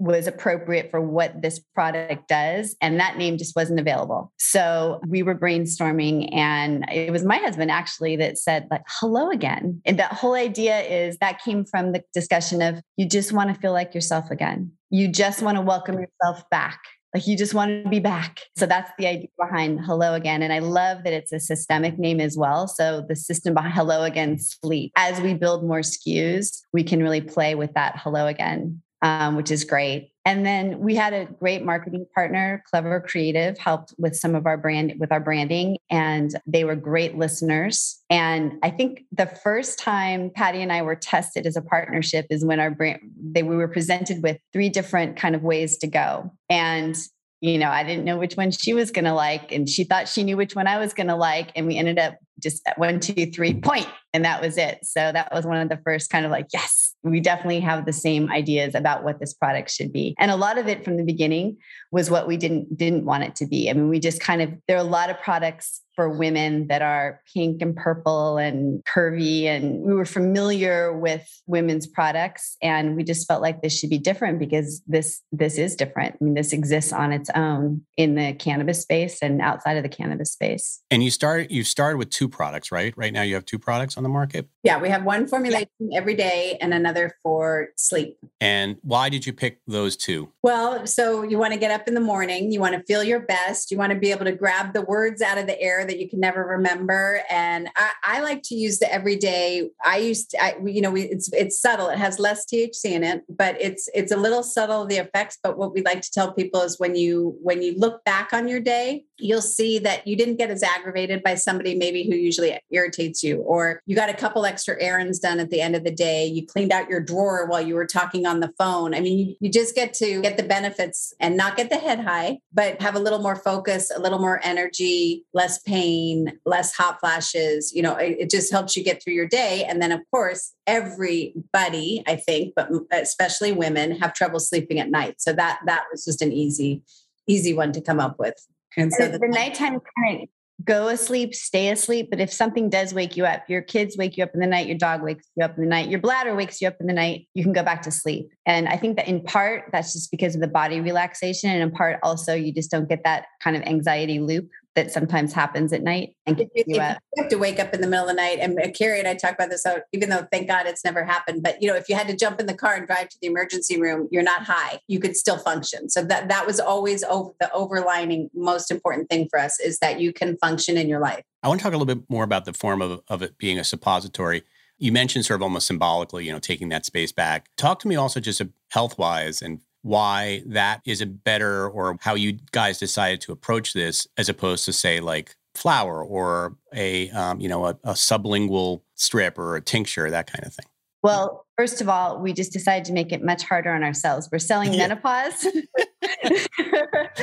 was 0.00 0.26
appropriate 0.26 0.90
for 0.90 1.00
what 1.00 1.42
this 1.42 1.60
product 1.74 2.26
does. 2.26 2.74
And 2.80 2.98
that 2.98 3.18
name 3.18 3.36
just 3.36 3.54
wasn't 3.54 3.78
available. 3.78 4.32
So 4.38 5.00
we 5.06 5.22
were 5.22 5.34
brainstorming, 5.34 6.34
and 6.34 6.84
it 6.90 7.12
was 7.12 7.22
my 7.22 7.36
husband 7.36 7.70
actually 7.70 8.16
that 8.16 8.38
said, 8.38 8.66
like, 8.70 8.82
hello 8.88 9.30
again. 9.30 9.82
And 9.84 9.98
that 9.98 10.14
whole 10.14 10.34
idea 10.34 10.80
is 10.80 11.18
that 11.18 11.42
came 11.42 11.64
from 11.64 11.92
the 11.92 12.02
discussion 12.14 12.62
of 12.62 12.80
you 12.96 13.06
just 13.06 13.32
want 13.32 13.54
to 13.54 13.60
feel 13.60 13.72
like 13.72 13.94
yourself 13.94 14.30
again. 14.30 14.72
You 14.88 15.06
just 15.06 15.42
want 15.42 15.56
to 15.56 15.62
welcome 15.62 15.96
yourself 15.98 16.48
back. 16.50 16.80
Like 17.14 17.26
you 17.26 17.36
just 17.36 17.54
want 17.54 17.84
to 17.84 17.90
be 17.90 17.98
back. 17.98 18.40
So 18.56 18.66
that's 18.66 18.90
the 18.96 19.06
idea 19.06 19.28
behind 19.38 19.80
Hello 19.80 20.14
Again. 20.14 20.42
And 20.42 20.52
I 20.52 20.60
love 20.60 21.02
that 21.02 21.12
it's 21.12 21.32
a 21.32 21.40
systemic 21.40 21.98
name 21.98 22.20
as 22.20 22.36
well. 22.36 22.68
So 22.68 23.04
the 23.06 23.16
system 23.16 23.52
behind 23.52 23.74
Hello 23.74 24.04
Again 24.04 24.38
Sleep. 24.38 24.92
As 24.96 25.20
we 25.20 25.34
build 25.34 25.64
more 25.64 25.80
SKUs, 25.80 26.60
we 26.72 26.84
can 26.84 27.02
really 27.02 27.20
play 27.20 27.56
with 27.56 27.74
that 27.74 27.96
Hello 27.96 28.26
Again 28.26 28.80
um, 29.02 29.36
which 29.36 29.50
is 29.50 29.64
great. 29.64 30.12
And 30.26 30.44
then 30.44 30.80
we 30.80 30.94
had 30.94 31.14
a 31.14 31.24
great 31.24 31.64
marketing 31.64 32.06
partner, 32.14 32.62
Clever 32.68 33.00
Creative, 33.00 33.56
helped 33.56 33.94
with 33.98 34.14
some 34.14 34.34
of 34.34 34.46
our 34.46 34.58
brand 34.58 34.94
with 34.98 35.10
our 35.10 35.20
branding, 35.20 35.78
and 35.90 36.34
they 36.46 36.64
were 36.64 36.76
great 36.76 37.16
listeners. 37.16 38.02
And 38.10 38.58
I 38.62 38.70
think 38.70 39.04
the 39.12 39.26
first 39.26 39.78
time 39.78 40.30
Patty 40.30 40.60
and 40.60 40.70
I 40.70 40.82
were 40.82 40.94
tested 40.94 41.46
as 41.46 41.56
a 41.56 41.62
partnership 41.62 42.26
is 42.28 42.44
when 42.44 42.60
our 42.60 42.70
brand 42.70 43.00
they 43.18 43.42
we 43.42 43.56
were 43.56 43.68
presented 43.68 44.22
with 44.22 44.36
three 44.52 44.68
different 44.68 45.16
kind 45.16 45.34
of 45.34 45.42
ways 45.42 45.78
to 45.78 45.86
go. 45.86 46.30
And 46.50 46.96
you 47.40 47.56
know, 47.56 47.70
I 47.70 47.84
didn't 47.84 48.04
know 48.04 48.18
which 48.18 48.34
one 48.34 48.50
she 48.50 48.74
was 48.74 48.90
going 48.90 49.06
to 49.06 49.14
like, 49.14 49.50
and 49.50 49.66
she 49.68 49.84
thought 49.84 50.08
she 50.08 50.24
knew 50.24 50.36
which 50.36 50.54
one 50.54 50.66
I 50.66 50.78
was 50.78 50.92
going 50.92 51.06
to 51.06 51.16
like. 51.16 51.50
And 51.56 51.66
we 51.66 51.78
ended 51.78 51.98
up 51.98 52.18
just 52.40 52.62
one, 52.76 53.00
two, 53.00 53.30
three, 53.30 53.54
point, 53.54 53.86
and 54.12 54.24
that 54.24 54.42
was 54.42 54.56
it. 54.58 54.80
So 54.82 55.12
that 55.12 55.32
was 55.32 55.44
one 55.44 55.58
of 55.58 55.68
the 55.68 55.80
first 55.84 56.10
kind 56.10 56.24
of 56.24 56.30
like, 56.30 56.46
yes, 56.52 56.94
we 57.02 57.20
definitely 57.20 57.60
have 57.60 57.86
the 57.86 57.92
same 57.92 58.30
ideas 58.30 58.74
about 58.74 59.04
what 59.04 59.20
this 59.20 59.34
product 59.34 59.70
should 59.70 59.92
be. 59.92 60.14
And 60.18 60.30
a 60.30 60.36
lot 60.36 60.58
of 60.58 60.68
it 60.68 60.84
from 60.84 60.96
the 60.96 61.04
beginning 61.04 61.56
was 61.92 62.10
what 62.10 62.26
we 62.26 62.36
didn't 62.36 62.76
didn't 62.76 63.04
want 63.04 63.24
it 63.24 63.36
to 63.36 63.46
be. 63.46 63.70
I 63.70 63.72
mean, 63.72 63.88
we 63.88 64.00
just 64.00 64.20
kind 64.20 64.42
of 64.42 64.52
there 64.68 64.76
are 64.76 64.80
a 64.80 64.84
lot 64.84 65.10
of 65.10 65.20
products 65.20 65.82
for 66.00 66.08
women 66.08 66.66
that 66.68 66.80
are 66.80 67.20
pink 67.34 67.60
and 67.60 67.76
purple 67.76 68.38
and 68.38 68.82
curvy. 68.84 69.44
And 69.44 69.82
we 69.82 69.92
were 69.92 70.06
familiar 70.06 70.96
with 70.96 71.28
women's 71.46 71.86
products 71.86 72.56
and 72.62 72.96
we 72.96 73.04
just 73.04 73.28
felt 73.28 73.42
like 73.42 73.60
this 73.60 73.78
should 73.78 73.90
be 73.90 73.98
different 73.98 74.38
because 74.38 74.80
this 74.86 75.20
this 75.30 75.58
is 75.58 75.76
different. 75.76 76.16
I 76.18 76.24
mean, 76.24 76.32
this 76.32 76.54
exists 76.54 76.90
on 76.94 77.12
its 77.12 77.28
own 77.34 77.82
in 77.98 78.14
the 78.14 78.32
cannabis 78.32 78.80
space 78.80 79.18
and 79.20 79.42
outside 79.42 79.76
of 79.76 79.82
the 79.82 79.90
cannabis 79.90 80.32
space. 80.32 80.80
And 80.90 81.04
you 81.04 81.10
start 81.10 81.50
you 81.50 81.64
started 81.64 81.98
with 81.98 82.08
two 82.08 82.29
products, 82.30 82.72
right? 82.72 82.94
Right 82.96 83.12
now 83.12 83.22
you 83.22 83.34
have 83.34 83.44
two 83.44 83.58
products 83.58 83.96
on 83.96 84.02
the 84.02 84.08
market. 84.08 84.48
Yeah, 84.62 84.80
we 84.80 84.88
have 84.88 85.04
one 85.04 85.26
formulation 85.26 85.68
yeah. 85.78 85.98
every 85.98 86.14
day 86.14 86.58
and 86.60 86.72
another 86.72 87.16
for 87.22 87.68
sleep. 87.76 88.18
And 88.40 88.76
why 88.82 89.08
did 89.08 89.26
you 89.26 89.32
pick 89.32 89.60
those 89.66 89.96
two? 89.96 90.30
Well, 90.42 90.86
so 90.86 91.22
you 91.22 91.38
want 91.38 91.52
to 91.52 91.58
get 91.58 91.70
up 91.70 91.88
in 91.88 91.94
the 91.94 92.00
morning, 92.00 92.52
you 92.52 92.60
want 92.60 92.74
to 92.74 92.82
feel 92.82 93.02
your 93.02 93.20
best, 93.20 93.70
you 93.70 93.78
want 93.78 93.92
to 93.92 93.98
be 93.98 94.10
able 94.10 94.24
to 94.24 94.32
grab 94.32 94.72
the 94.72 94.82
words 94.82 95.22
out 95.22 95.38
of 95.38 95.46
the 95.46 95.60
air 95.60 95.84
that 95.84 95.98
you 95.98 96.08
can 96.08 96.20
never 96.20 96.44
remember. 96.44 97.22
And 97.30 97.68
I, 97.76 97.90
I 98.04 98.20
like 98.20 98.42
to 98.44 98.54
use 98.54 98.78
the 98.78 98.92
everyday. 98.92 99.70
I 99.84 99.98
used, 99.98 100.30
to, 100.30 100.42
I, 100.42 100.56
you 100.64 100.80
know, 100.80 100.90
we, 100.90 101.02
it's 101.02 101.32
it's 101.32 101.60
subtle. 101.60 101.88
It 101.88 101.98
has 101.98 102.18
less 102.18 102.46
THC 102.46 102.84
in 102.84 103.04
it, 103.04 103.24
but 103.28 103.60
it's 103.60 103.88
it's 103.94 104.12
a 104.12 104.16
little 104.16 104.42
subtle 104.42 104.86
the 104.86 104.96
effects. 104.96 105.38
But 105.42 105.56
what 105.56 105.72
we 105.72 105.82
like 105.82 106.02
to 106.02 106.10
tell 106.10 106.32
people 106.32 106.62
is 106.62 106.78
when 106.78 106.94
you 106.94 107.36
when 107.42 107.62
you 107.62 107.74
look 107.78 108.04
back 108.04 108.32
on 108.32 108.48
your 108.48 108.60
day, 108.60 109.04
you'll 109.18 109.42
see 109.42 109.78
that 109.80 110.06
you 110.06 110.16
didn't 110.16 110.36
get 110.36 110.50
as 110.50 110.62
aggravated 110.62 111.22
by 111.22 111.34
somebody 111.34 111.74
maybe 111.74 112.02
who 112.10 112.18
usually 112.18 112.58
irritates 112.70 113.22
you, 113.22 113.38
or 113.42 113.82
you 113.86 113.96
got 113.96 114.10
a 114.10 114.14
couple 114.14 114.44
extra 114.44 114.76
errands 114.80 115.18
done 115.18 115.40
at 115.40 115.50
the 115.50 115.60
end 115.60 115.76
of 115.76 115.84
the 115.84 115.90
day. 115.90 116.26
You 116.26 116.46
cleaned 116.46 116.72
out 116.72 116.88
your 116.88 117.00
drawer 117.00 117.46
while 117.46 117.60
you 117.60 117.74
were 117.74 117.86
talking 117.86 118.26
on 118.26 118.40
the 118.40 118.52
phone. 118.58 118.94
I 118.94 119.00
mean, 119.00 119.18
you, 119.18 119.36
you 119.40 119.50
just 119.50 119.74
get 119.74 119.94
to 119.94 120.20
get 120.20 120.36
the 120.36 120.42
benefits 120.42 121.14
and 121.20 121.36
not 121.36 121.56
get 121.56 121.70
the 121.70 121.76
head 121.76 122.00
high, 122.00 122.38
but 122.52 122.80
have 122.82 122.94
a 122.94 123.00
little 123.00 123.20
more 123.20 123.36
focus, 123.36 123.90
a 123.94 124.00
little 124.00 124.18
more 124.18 124.40
energy, 124.44 125.24
less 125.32 125.58
pain 125.58 125.80
pain, 125.80 126.38
less 126.44 126.74
hot 126.74 127.00
flashes. 127.00 127.72
You 127.72 127.82
know, 127.82 127.94
it, 127.96 128.16
it 128.18 128.30
just 128.30 128.52
helps 128.52 128.76
you 128.76 128.84
get 128.84 129.02
through 129.02 129.14
your 129.14 129.28
day. 129.28 129.64
And 129.68 129.80
then, 129.80 129.92
of 129.92 130.00
course, 130.10 130.52
everybody, 130.66 132.02
I 132.06 132.16
think, 132.16 132.54
but 132.54 132.70
especially 132.92 133.52
women, 133.52 133.92
have 133.92 134.14
trouble 134.14 134.40
sleeping 134.40 134.78
at 134.78 134.90
night. 134.90 135.20
So 135.20 135.32
that 135.32 135.60
that 135.66 135.84
was 135.90 136.04
just 136.04 136.22
an 136.22 136.32
easy, 136.32 136.82
easy 137.26 137.54
one 137.54 137.72
to 137.72 137.80
come 137.80 138.00
up 138.00 138.18
with. 138.18 138.34
And 138.76 138.92
so 138.92 139.08
the, 139.08 139.18
the 139.18 139.28
nighttime 139.28 139.78
kind 140.04 140.22
of 140.22 140.28
go 140.64 140.88
asleep, 140.88 141.34
stay 141.34 141.70
asleep. 141.70 142.08
But 142.10 142.20
if 142.20 142.32
something 142.32 142.68
does 142.68 142.92
wake 142.92 143.16
you 143.16 143.24
up, 143.24 143.48
your 143.48 143.62
kids 143.62 143.96
wake 143.96 144.16
you 144.16 144.24
up 144.24 144.30
in 144.34 144.40
the 144.40 144.46
night, 144.46 144.66
your 144.66 144.78
dog 144.78 145.02
wakes 145.02 145.26
you 145.36 145.44
up 145.44 145.56
in 145.56 145.62
the 145.62 145.68
night, 145.68 145.88
your 145.88 146.00
bladder 146.00 146.34
wakes 146.34 146.60
you 146.60 146.68
up 146.68 146.76
in 146.80 146.86
the 146.86 146.92
night, 146.92 147.28
you 147.34 147.42
can 147.42 147.52
go 147.52 147.62
back 147.62 147.82
to 147.82 147.90
sleep. 147.90 148.30
And 148.46 148.68
I 148.68 148.76
think 148.76 148.96
that 148.96 149.08
in 149.08 149.22
part, 149.22 149.64
that's 149.72 149.92
just 149.92 150.10
because 150.10 150.34
of 150.34 150.40
the 150.40 150.48
body 150.48 150.80
relaxation. 150.80 151.50
And 151.50 151.62
in 151.62 151.70
part, 151.70 151.98
also, 152.02 152.34
you 152.34 152.52
just 152.52 152.70
don't 152.70 152.88
get 152.88 153.04
that 153.04 153.26
kind 153.42 153.56
of 153.56 153.62
anxiety 153.62 154.18
loop 154.18 154.48
that 154.80 154.90
sometimes 154.90 155.32
happens 155.32 155.72
at 155.72 155.82
night 155.82 156.16
and 156.26 156.38
you, 156.38 156.50
you, 156.54 156.64
you 156.66 156.80
have 156.80 157.28
to 157.28 157.36
wake 157.36 157.60
up 157.60 157.74
in 157.74 157.80
the 157.80 157.86
middle 157.86 158.08
of 158.08 158.10
the 158.10 158.14
night 158.14 158.38
and 158.40 158.58
Carrie 158.74 158.98
and 158.98 159.06
I 159.08 159.14
talk 159.14 159.34
about 159.34 159.50
this 159.50 159.66
out 159.66 159.82
even 159.92 160.08
though 160.08 160.26
thank 160.32 160.48
God 160.48 160.66
it's 160.66 160.84
never 160.84 161.04
happened 161.04 161.42
but 161.42 161.60
you 161.62 161.68
know 161.68 161.76
if 161.76 161.88
you 161.88 161.94
had 161.94 162.08
to 162.08 162.16
jump 162.16 162.40
in 162.40 162.46
the 162.46 162.54
car 162.54 162.74
and 162.74 162.86
drive 162.86 163.08
to 163.10 163.18
the 163.20 163.26
emergency 163.26 163.80
room 163.80 164.08
you're 164.10 164.22
not 164.22 164.44
high 164.44 164.80
you 164.86 164.98
could 164.98 165.16
still 165.16 165.38
function. 165.38 165.88
So 165.88 166.02
that 166.04 166.28
that 166.28 166.46
was 166.46 166.60
always 166.60 167.04
over 167.04 167.32
the 167.40 167.50
overlining 167.54 168.30
most 168.34 168.70
important 168.70 169.08
thing 169.08 169.28
for 169.30 169.38
us 169.38 169.60
is 169.60 169.78
that 169.78 170.00
you 170.00 170.12
can 170.12 170.36
function 170.38 170.76
in 170.76 170.88
your 170.88 171.00
life. 171.00 171.22
I 171.42 171.48
want 171.48 171.60
to 171.60 171.64
talk 171.64 171.72
a 171.72 171.76
little 171.76 171.94
bit 171.94 172.08
more 172.08 172.24
about 172.24 172.44
the 172.44 172.52
form 172.52 172.82
of, 172.82 173.00
of 173.08 173.22
it 173.22 173.38
being 173.38 173.58
a 173.58 173.64
suppository. 173.64 174.42
You 174.78 174.92
mentioned 174.92 175.26
sort 175.26 175.38
of 175.38 175.42
almost 175.42 175.66
symbolically 175.66 176.24
you 176.24 176.32
know 176.32 176.38
taking 176.38 176.68
that 176.70 176.86
space 176.86 177.12
back. 177.12 177.48
Talk 177.56 177.80
to 177.80 177.88
me 177.88 177.96
also 177.96 178.20
just 178.20 178.42
health 178.70 178.98
wise 178.98 179.42
and 179.42 179.60
why 179.82 180.42
that 180.46 180.80
is 180.84 181.00
a 181.00 181.06
better 181.06 181.68
or 181.68 181.96
how 182.00 182.14
you 182.14 182.38
guys 182.52 182.78
decided 182.78 183.20
to 183.22 183.32
approach 183.32 183.72
this 183.72 184.06
as 184.16 184.28
opposed 184.28 184.64
to 184.66 184.72
say 184.72 185.00
like 185.00 185.36
flower 185.54 186.04
or 186.04 186.56
a 186.74 187.10
um, 187.10 187.40
you 187.40 187.48
know 187.48 187.66
a, 187.66 187.70
a 187.84 187.92
sublingual 187.92 188.82
strip 188.94 189.38
or 189.38 189.56
a 189.56 189.60
tincture 189.60 190.10
that 190.10 190.30
kind 190.30 190.44
of 190.46 190.54
thing? 190.54 190.66
Well 191.02 191.46
first 191.56 191.80
of 191.80 191.88
all 191.88 192.20
we 192.20 192.32
just 192.32 192.52
decided 192.52 192.84
to 192.86 192.92
make 192.92 193.12
it 193.12 193.22
much 193.22 193.42
harder 193.42 193.72
on 193.72 193.82
ourselves. 193.82 194.28
We're 194.30 194.38
selling 194.38 194.74
yeah. 194.74 194.88
menopause. 194.88 195.46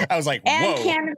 I 0.09 0.15
was 0.15 0.25
like 0.25 0.41
and 0.45 0.77
Whoa. 0.77 0.83
cannabis. 0.83 1.17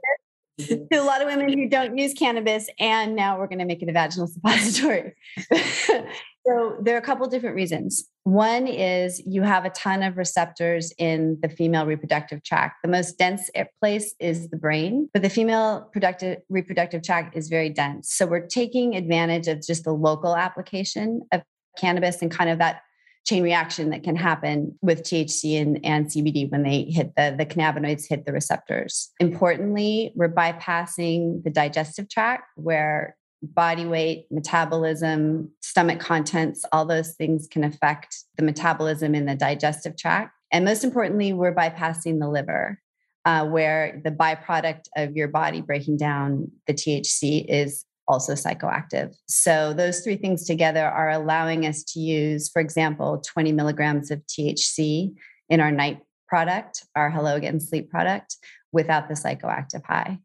To 0.68 1.00
a 1.00 1.02
lot 1.02 1.22
of 1.22 1.26
women 1.26 1.48
who 1.48 1.70
don't 1.70 1.96
use 1.96 2.12
cannabis 2.12 2.68
and 2.78 3.16
now 3.16 3.38
we're 3.38 3.46
going 3.46 3.60
to 3.60 3.64
make 3.64 3.82
it 3.82 3.88
a 3.88 3.92
vaginal 3.92 4.26
suppository 4.26 5.14
so 6.46 6.76
there 6.80 6.94
are 6.94 6.98
a 6.98 7.02
couple 7.02 7.26
different 7.28 7.56
reasons. 7.56 8.08
One 8.24 8.66
is 8.66 9.22
you 9.26 9.42
have 9.42 9.64
a 9.64 9.70
ton 9.70 10.02
of 10.02 10.16
receptors 10.16 10.92
in 10.98 11.38
the 11.42 11.48
female 11.48 11.86
reproductive 11.86 12.42
tract. 12.42 12.82
The 12.82 12.88
most 12.88 13.18
dense 13.18 13.50
place 13.80 14.14
is 14.18 14.48
the 14.48 14.56
brain, 14.56 15.08
but 15.12 15.22
the 15.22 15.30
female 15.30 15.88
productive 15.92 16.38
reproductive 16.48 17.02
tract 17.02 17.36
is 17.36 17.48
very 17.48 17.70
dense. 17.70 18.12
So 18.12 18.26
we're 18.26 18.46
taking 18.46 18.96
advantage 18.96 19.48
of 19.48 19.62
just 19.62 19.84
the 19.84 19.92
local 19.92 20.36
application 20.36 21.22
of 21.32 21.42
cannabis 21.78 22.22
and 22.22 22.30
kind 22.30 22.50
of 22.50 22.58
that 22.58 22.82
chain 23.26 23.42
reaction 23.42 23.90
that 23.90 24.02
can 24.02 24.16
happen 24.16 24.76
with 24.80 25.02
THC 25.02 25.60
and, 25.60 25.84
and 25.84 26.06
CBD 26.06 26.50
when 26.50 26.62
they 26.62 26.84
hit 26.84 27.12
the, 27.16 27.34
the 27.36 27.46
cannabinoids 27.46 28.08
hit 28.08 28.24
the 28.24 28.32
receptors. 28.32 29.10
Importantly, 29.20 30.12
we're 30.14 30.32
bypassing 30.32 31.42
the 31.44 31.50
digestive 31.50 32.08
tract 32.08 32.44
where 32.56 33.16
body 33.42 33.86
weight, 33.86 34.26
metabolism, 34.30 35.50
stomach 35.60 36.00
contents, 36.00 36.64
all 36.72 36.84
those 36.84 37.14
things 37.14 37.46
can 37.46 37.64
affect 37.64 38.16
the 38.36 38.42
metabolism 38.42 39.14
in 39.14 39.26
the 39.26 39.34
digestive 39.34 39.96
tract. 39.96 40.32
And 40.52 40.64
most 40.64 40.84
importantly, 40.84 41.32
we're 41.32 41.54
bypassing 41.54 42.18
the 42.18 42.28
liver, 42.28 42.80
uh, 43.24 43.46
where 43.46 44.00
the 44.04 44.10
byproduct 44.10 44.88
of 44.96 45.16
your 45.16 45.28
body 45.28 45.60
breaking 45.60 45.96
down 45.96 46.50
the 46.66 46.74
THC 46.74 47.44
is 47.48 47.84
also 48.08 48.32
psychoactive. 48.32 49.14
So, 49.28 49.72
those 49.72 50.00
three 50.00 50.16
things 50.16 50.44
together 50.44 50.84
are 50.84 51.10
allowing 51.10 51.64
us 51.64 51.84
to 51.84 52.00
use, 52.00 52.48
for 52.48 52.60
example, 52.60 53.22
20 53.26 53.52
milligrams 53.52 54.10
of 54.10 54.20
THC 54.26 55.14
in 55.48 55.60
our 55.60 55.70
night 55.70 56.00
product, 56.28 56.84
our 56.96 57.10
Hello 57.10 57.36
Again 57.36 57.60
sleep 57.60 57.88
product, 57.88 58.36
without 58.72 59.08
the 59.08 59.14
psychoactive 59.14 59.84
high. 59.84 60.18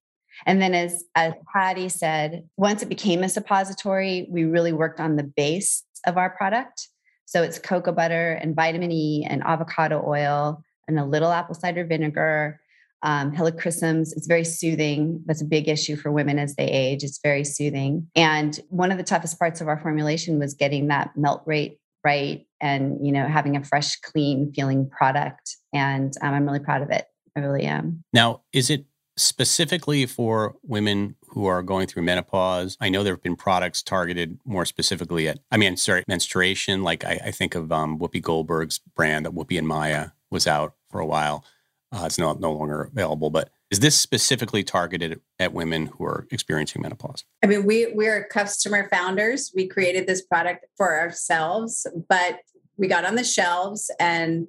And 0.46 0.62
then, 0.62 0.74
as, 0.74 1.04
as 1.16 1.34
Patty 1.54 1.90
said, 1.90 2.48
once 2.58 2.82
it 2.82 2.90
became 2.90 3.24
a 3.24 3.30
suppository, 3.30 4.28
we 4.30 4.44
really 4.44 4.74
worked 4.74 5.00
on 5.00 5.16
the 5.16 5.24
base 5.24 5.84
of 6.06 6.18
our 6.18 6.30
product. 6.30 6.90
So 7.26 7.42
it's 7.42 7.60
cocoa 7.60 7.92
butter 7.92 8.34
and 8.34 8.56
vitamin 8.56 8.92
E 8.92 9.26
and 9.28 9.42
avocado 9.44 10.04
oil 10.06 10.64
and 10.88 11.00
a 11.00 11.06
little 11.06 11.32
apple 11.32 11.56
cider 11.56 11.84
vinegar, 11.86 12.60
um, 13.02 13.32
helichrysums. 13.32 14.10
It's 14.16 14.28
very 14.28 14.44
soothing. 14.44 15.24
That's 15.26 15.42
a 15.42 15.46
big 15.46 15.68
issue 15.68 15.96
for 15.96 16.12
women 16.12 16.38
as 16.38 16.56
they 16.56 16.68
age. 16.68 17.04
It's 17.04 17.20
very 17.24 17.44
soothing. 17.44 18.08
And 18.16 18.60
one 18.70 18.92
of 18.92 18.98
the 18.98 19.04
toughest 19.04 19.40
parts 19.40 19.62
of 19.62 19.68
our 19.68 19.80
formulation 19.80 20.38
was 20.38 20.54
getting 20.54 20.88
that 20.88 21.12
melt 21.16 21.42
rate 21.46 21.80
right 22.06 22.46
and 22.62 23.06
you 23.06 23.12
know 23.12 23.28
having 23.28 23.58
a 23.58 23.64
fresh 23.64 23.98
clean 23.98 24.54
feeling 24.54 24.90
product 24.90 25.58
and 25.74 26.14
um, 26.22 26.34
i'm 26.34 26.46
really 26.46 26.60
proud 26.60 26.82
of 26.82 26.90
it 26.92 27.06
i 27.36 27.42
really 27.42 27.64
am 27.64 28.04
now 28.14 28.42
is 28.54 28.70
it 28.70 28.86
specifically 29.18 30.06
for 30.06 30.56
women 30.64 31.16
who 31.30 31.46
are 31.46 31.64
going 31.64 31.88
through 31.88 32.04
menopause. 32.04 32.78
I 32.82 32.90
know 32.90 33.04
there 33.04 33.14
have 33.14 33.24
been 33.24 33.36
products 33.36 33.82
targeted 33.82 34.40
more 34.46 34.66
specifically 34.66 35.28
at, 35.28 35.40
I 35.52 35.58
mean, 35.58 35.78
sorry, 35.78 36.04
menstruation. 36.08 36.84
Like 36.84 37.06
I, 37.06 37.20
I 37.26 37.32
think 37.32 37.56
of 37.56 37.72
um, 37.72 37.98
Whoopi 38.00 38.22
Goldberg's 38.22 38.80
brand 38.96 39.26
that 39.26 39.34
Whoopi 39.34 39.58
and 39.58 39.68
Maya 39.68 40.10
was 40.30 40.48
out 40.48 40.76
for 40.90 41.00
a 41.00 41.06
while. 41.06 41.46
Uh, 41.92 42.04
it's 42.06 42.18
not 42.18 42.40
no 42.40 42.52
longer 42.52 42.90
available, 42.92 43.30
but 43.30 43.50
is 43.72 43.80
this 43.80 43.98
specifically 43.98 44.64
targeted 44.64 45.22
at 45.40 45.54
women 45.54 45.88
who 45.88 46.06
are 46.06 46.28
experiencing 46.32 46.82
menopause? 46.82 47.24
I 47.44 47.48
mean, 47.48 47.66
we 47.66 47.88
we're 47.94 48.26
customer 48.26 48.90
founders. 48.90 49.52
We 49.56 49.68
created 49.68 50.08
this 50.08 50.22
product 50.22 50.66
for 50.78 51.00
ourselves, 51.00 51.88
but 52.10 52.40
we 52.78 52.88
got 52.88 53.06
on 53.06 53.16
the 53.16 53.24
shelves 53.24 53.90
and 54.00 54.48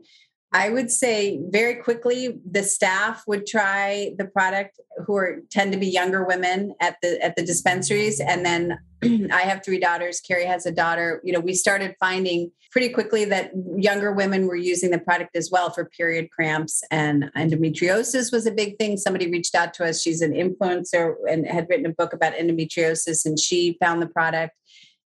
I 0.56 0.70
would 0.70 0.90
say 0.90 1.38
very 1.50 1.74
quickly 1.74 2.38
the 2.50 2.62
staff 2.62 3.24
would 3.26 3.46
try 3.46 4.12
the 4.16 4.24
product 4.24 4.80
who 5.06 5.14
are 5.14 5.42
tend 5.50 5.70
to 5.72 5.78
be 5.78 5.86
younger 5.86 6.24
women 6.24 6.74
at 6.80 6.96
the 7.02 7.22
at 7.22 7.36
the 7.36 7.44
dispensaries. 7.44 8.20
And 8.20 8.42
then 8.46 8.78
I 9.30 9.42
have 9.42 9.62
three 9.62 9.78
daughters. 9.78 10.18
Carrie 10.18 10.46
has 10.46 10.64
a 10.64 10.72
daughter. 10.72 11.20
You 11.24 11.34
know 11.34 11.40
we 11.40 11.52
started 11.52 11.94
finding 12.00 12.52
pretty 12.70 12.88
quickly 12.88 13.26
that 13.26 13.50
younger 13.76 14.12
women 14.12 14.46
were 14.46 14.56
using 14.56 14.92
the 14.92 14.98
product 14.98 15.36
as 15.36 15.50
well 15.52 15.68
for 15.68 15.84
period 15.84 16.30
cramps. 16.30 16.82
And 16.90 17.30
endometriosis 17.36 18.32
was 18.32 18.46
a 18.46 18.50
big 18.50 18.78
thing. 18.78 18.96
Somebody 18.96 19.30
reached 19.30 19.54
out 19.54 19.74
to 19.74 19.84
us. 19.84 20.00
She's 20.00 20.22
an 20.22 20.32
influencer 20.32 21.16
and 21.28 21.46
had 21.46 21.66
written 21.68 21.84
a 21.84 21.92
book 21.92 22.14
about 22.14 22.32
endometriosis 22.32 23.26
and 23.26 23.38
she 23.38 23.76
found 23.78 24.00
the 24.00 24.08
product 24.08 24.54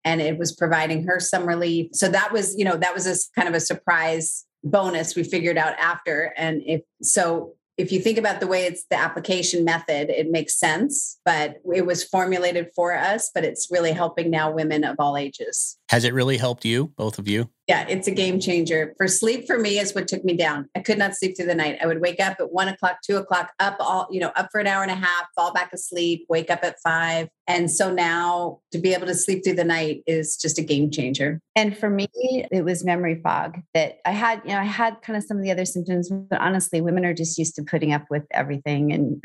and 0.04 0.20
it 0.20 0.38
was 0.38 0.54
providing 0.54 1.08
her 1.08 1.22
some 1.22 1.48
relief. 1.48 1.88
So 1.94 2.10
that 2.10 2.34
was 2.34 2.54
you 2.58 2.66
know 2.66 2.76
that 2.76 2.94
was 2.94 3.08
a 3.08 3.16
kind 3.34 3.48
of 3.48 3.56
a 3.56 3.62
surprise 3.62 4.44
bonus 4.64 5.16
we 5.16 5.24
figured 5.24 5.58
out 5.58 5.78
after. 5.80 6.34
And 6.38 6.62
if 6.66 6.82
so, 7.02 7.54
if 7.78 7.92
you 7.92 8.00
think 8.00 8.18
about 8.18 8.40
the 8.40 8.48
way 8.48 8.66
it's 8.66 8.86
the 8.90 8.98
application 8.98 9.64
method, 9.64 10.10
it 10.10 10.32
makes 10.32 10.60
sense, 10.60 11.20
but 11.24 11.58
it 11.74 11.86
was 11.86 12.04
formulated 12.04 12.70
for 12.76 12.96
us, 12.96 13.30
but 13.34 13.44
it's 13.44 13.68
really 13.70 13.92
helping 13.92 14.32
now 14.32 14.52
women 14.52 14.84
of 14.84 14.96
all 15.00 15.16
ages. 15.16 15.77
Has 15.90 16.04
it 16.04 16.14
really 16.14 16.38
helped 16.38 16.66
you, 16.66 16.92
both 16.98 17.18
of 17.18 17.28
you? 17.30 17.50
Yeah, 17.68 17.86
it's 17.88 18.08
a 18.08 18.12
game 18.12 18.40
changer. 18.40 18.94
For 18.98 19.08
sleep, 19.08 19.46
for 19.46 19.58
me, 19.58 19.78
is 19.78 19.94
what 19.94 20.08
took 20.08 20.24
me 20.24 20.36
down. 20.36 20.70
I 20.76 20.80
could 20.80 20.98
not 20.98 21.16
sleep 21.16 21.36
through 21.36 21.48
the 21.48 21.56
night. 21.56 21.78
I 21.82 21.86
would 21.86 22.02
wake 22.02 22.20
up 22.22 22.38
at 22.40 22.52
one 22.52 22.70
o'clock, 22.70 23.00
two 23.06 23.18
o'clock, 23.18 23.52
up 23.60 23.76
all, 23.80 24.08
you 24.10 24.22
know, 24.22 24.32
up 24.36 24.50
for 24.52 24.60
an 24.60 24.68
hour 24.68 24.84
and 24.84 24.92
a 24.92 24.96
half, 24.96 25.28
fall 25.36 25.54
back 25.54 25.72
asleep, 25.74 26.26
wake 26.30 26.50
up 26.50 26.64
at 26.64 26.80
five. 26.82 27.28
And 27.46 27.70
so 27.70 27.92
now 27.92 28.60
to 28.72 28.78
be 28.78 28.94
able 28.94 29.08
to 29.08 29.14
sleep 29.14 29.44
through 29.44 29.56
the 29.56 29.66
night 29.66 30.02
is 30.08 30.38
just 30.38 30.58
a 30.58 30.62
game 30.62 30.92
changer. 30.92 31.42
And 31.56 31.78
for 31.78 31.90
me, 31.90 32.08
it 32.14 32.64
was 32.64 32.86
memory 32.86 33.20
fog 33.22 33.60
that 33.74 34.00
I 34.06 34.12
had, 34.12 34.42
you 34.46 34.52
know, 34.52 34.60
I 34.60 34.66
had 34.66 35.02
kind 35.02 35.18
of 35.18 35.24
some 35.24 35.38
of 35.38 35.44
the 35.44 35.52
other 35.52 35.66
symptoms, 35.66 36.10
but 36.10 36.40
honestly, 36.40 36.82
women 36.82 37.06
are 37.06 37.14
just 37.14 37.38
used 37.38 37.56
to 37.56 37.64
putting 37.64 37.94
up 37.94 38.06
with 38.10 38.24
everything 38.32 38.92
and 38.92 39.24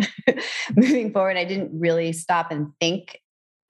moving 0.76 1.12
forward. 1.12 1.36
I 1.36 1.44
didn't 1.44 1.70
really 1.72 2.12
stop 2.12 2.50
and 2.50 2.72
think 2.80 3.20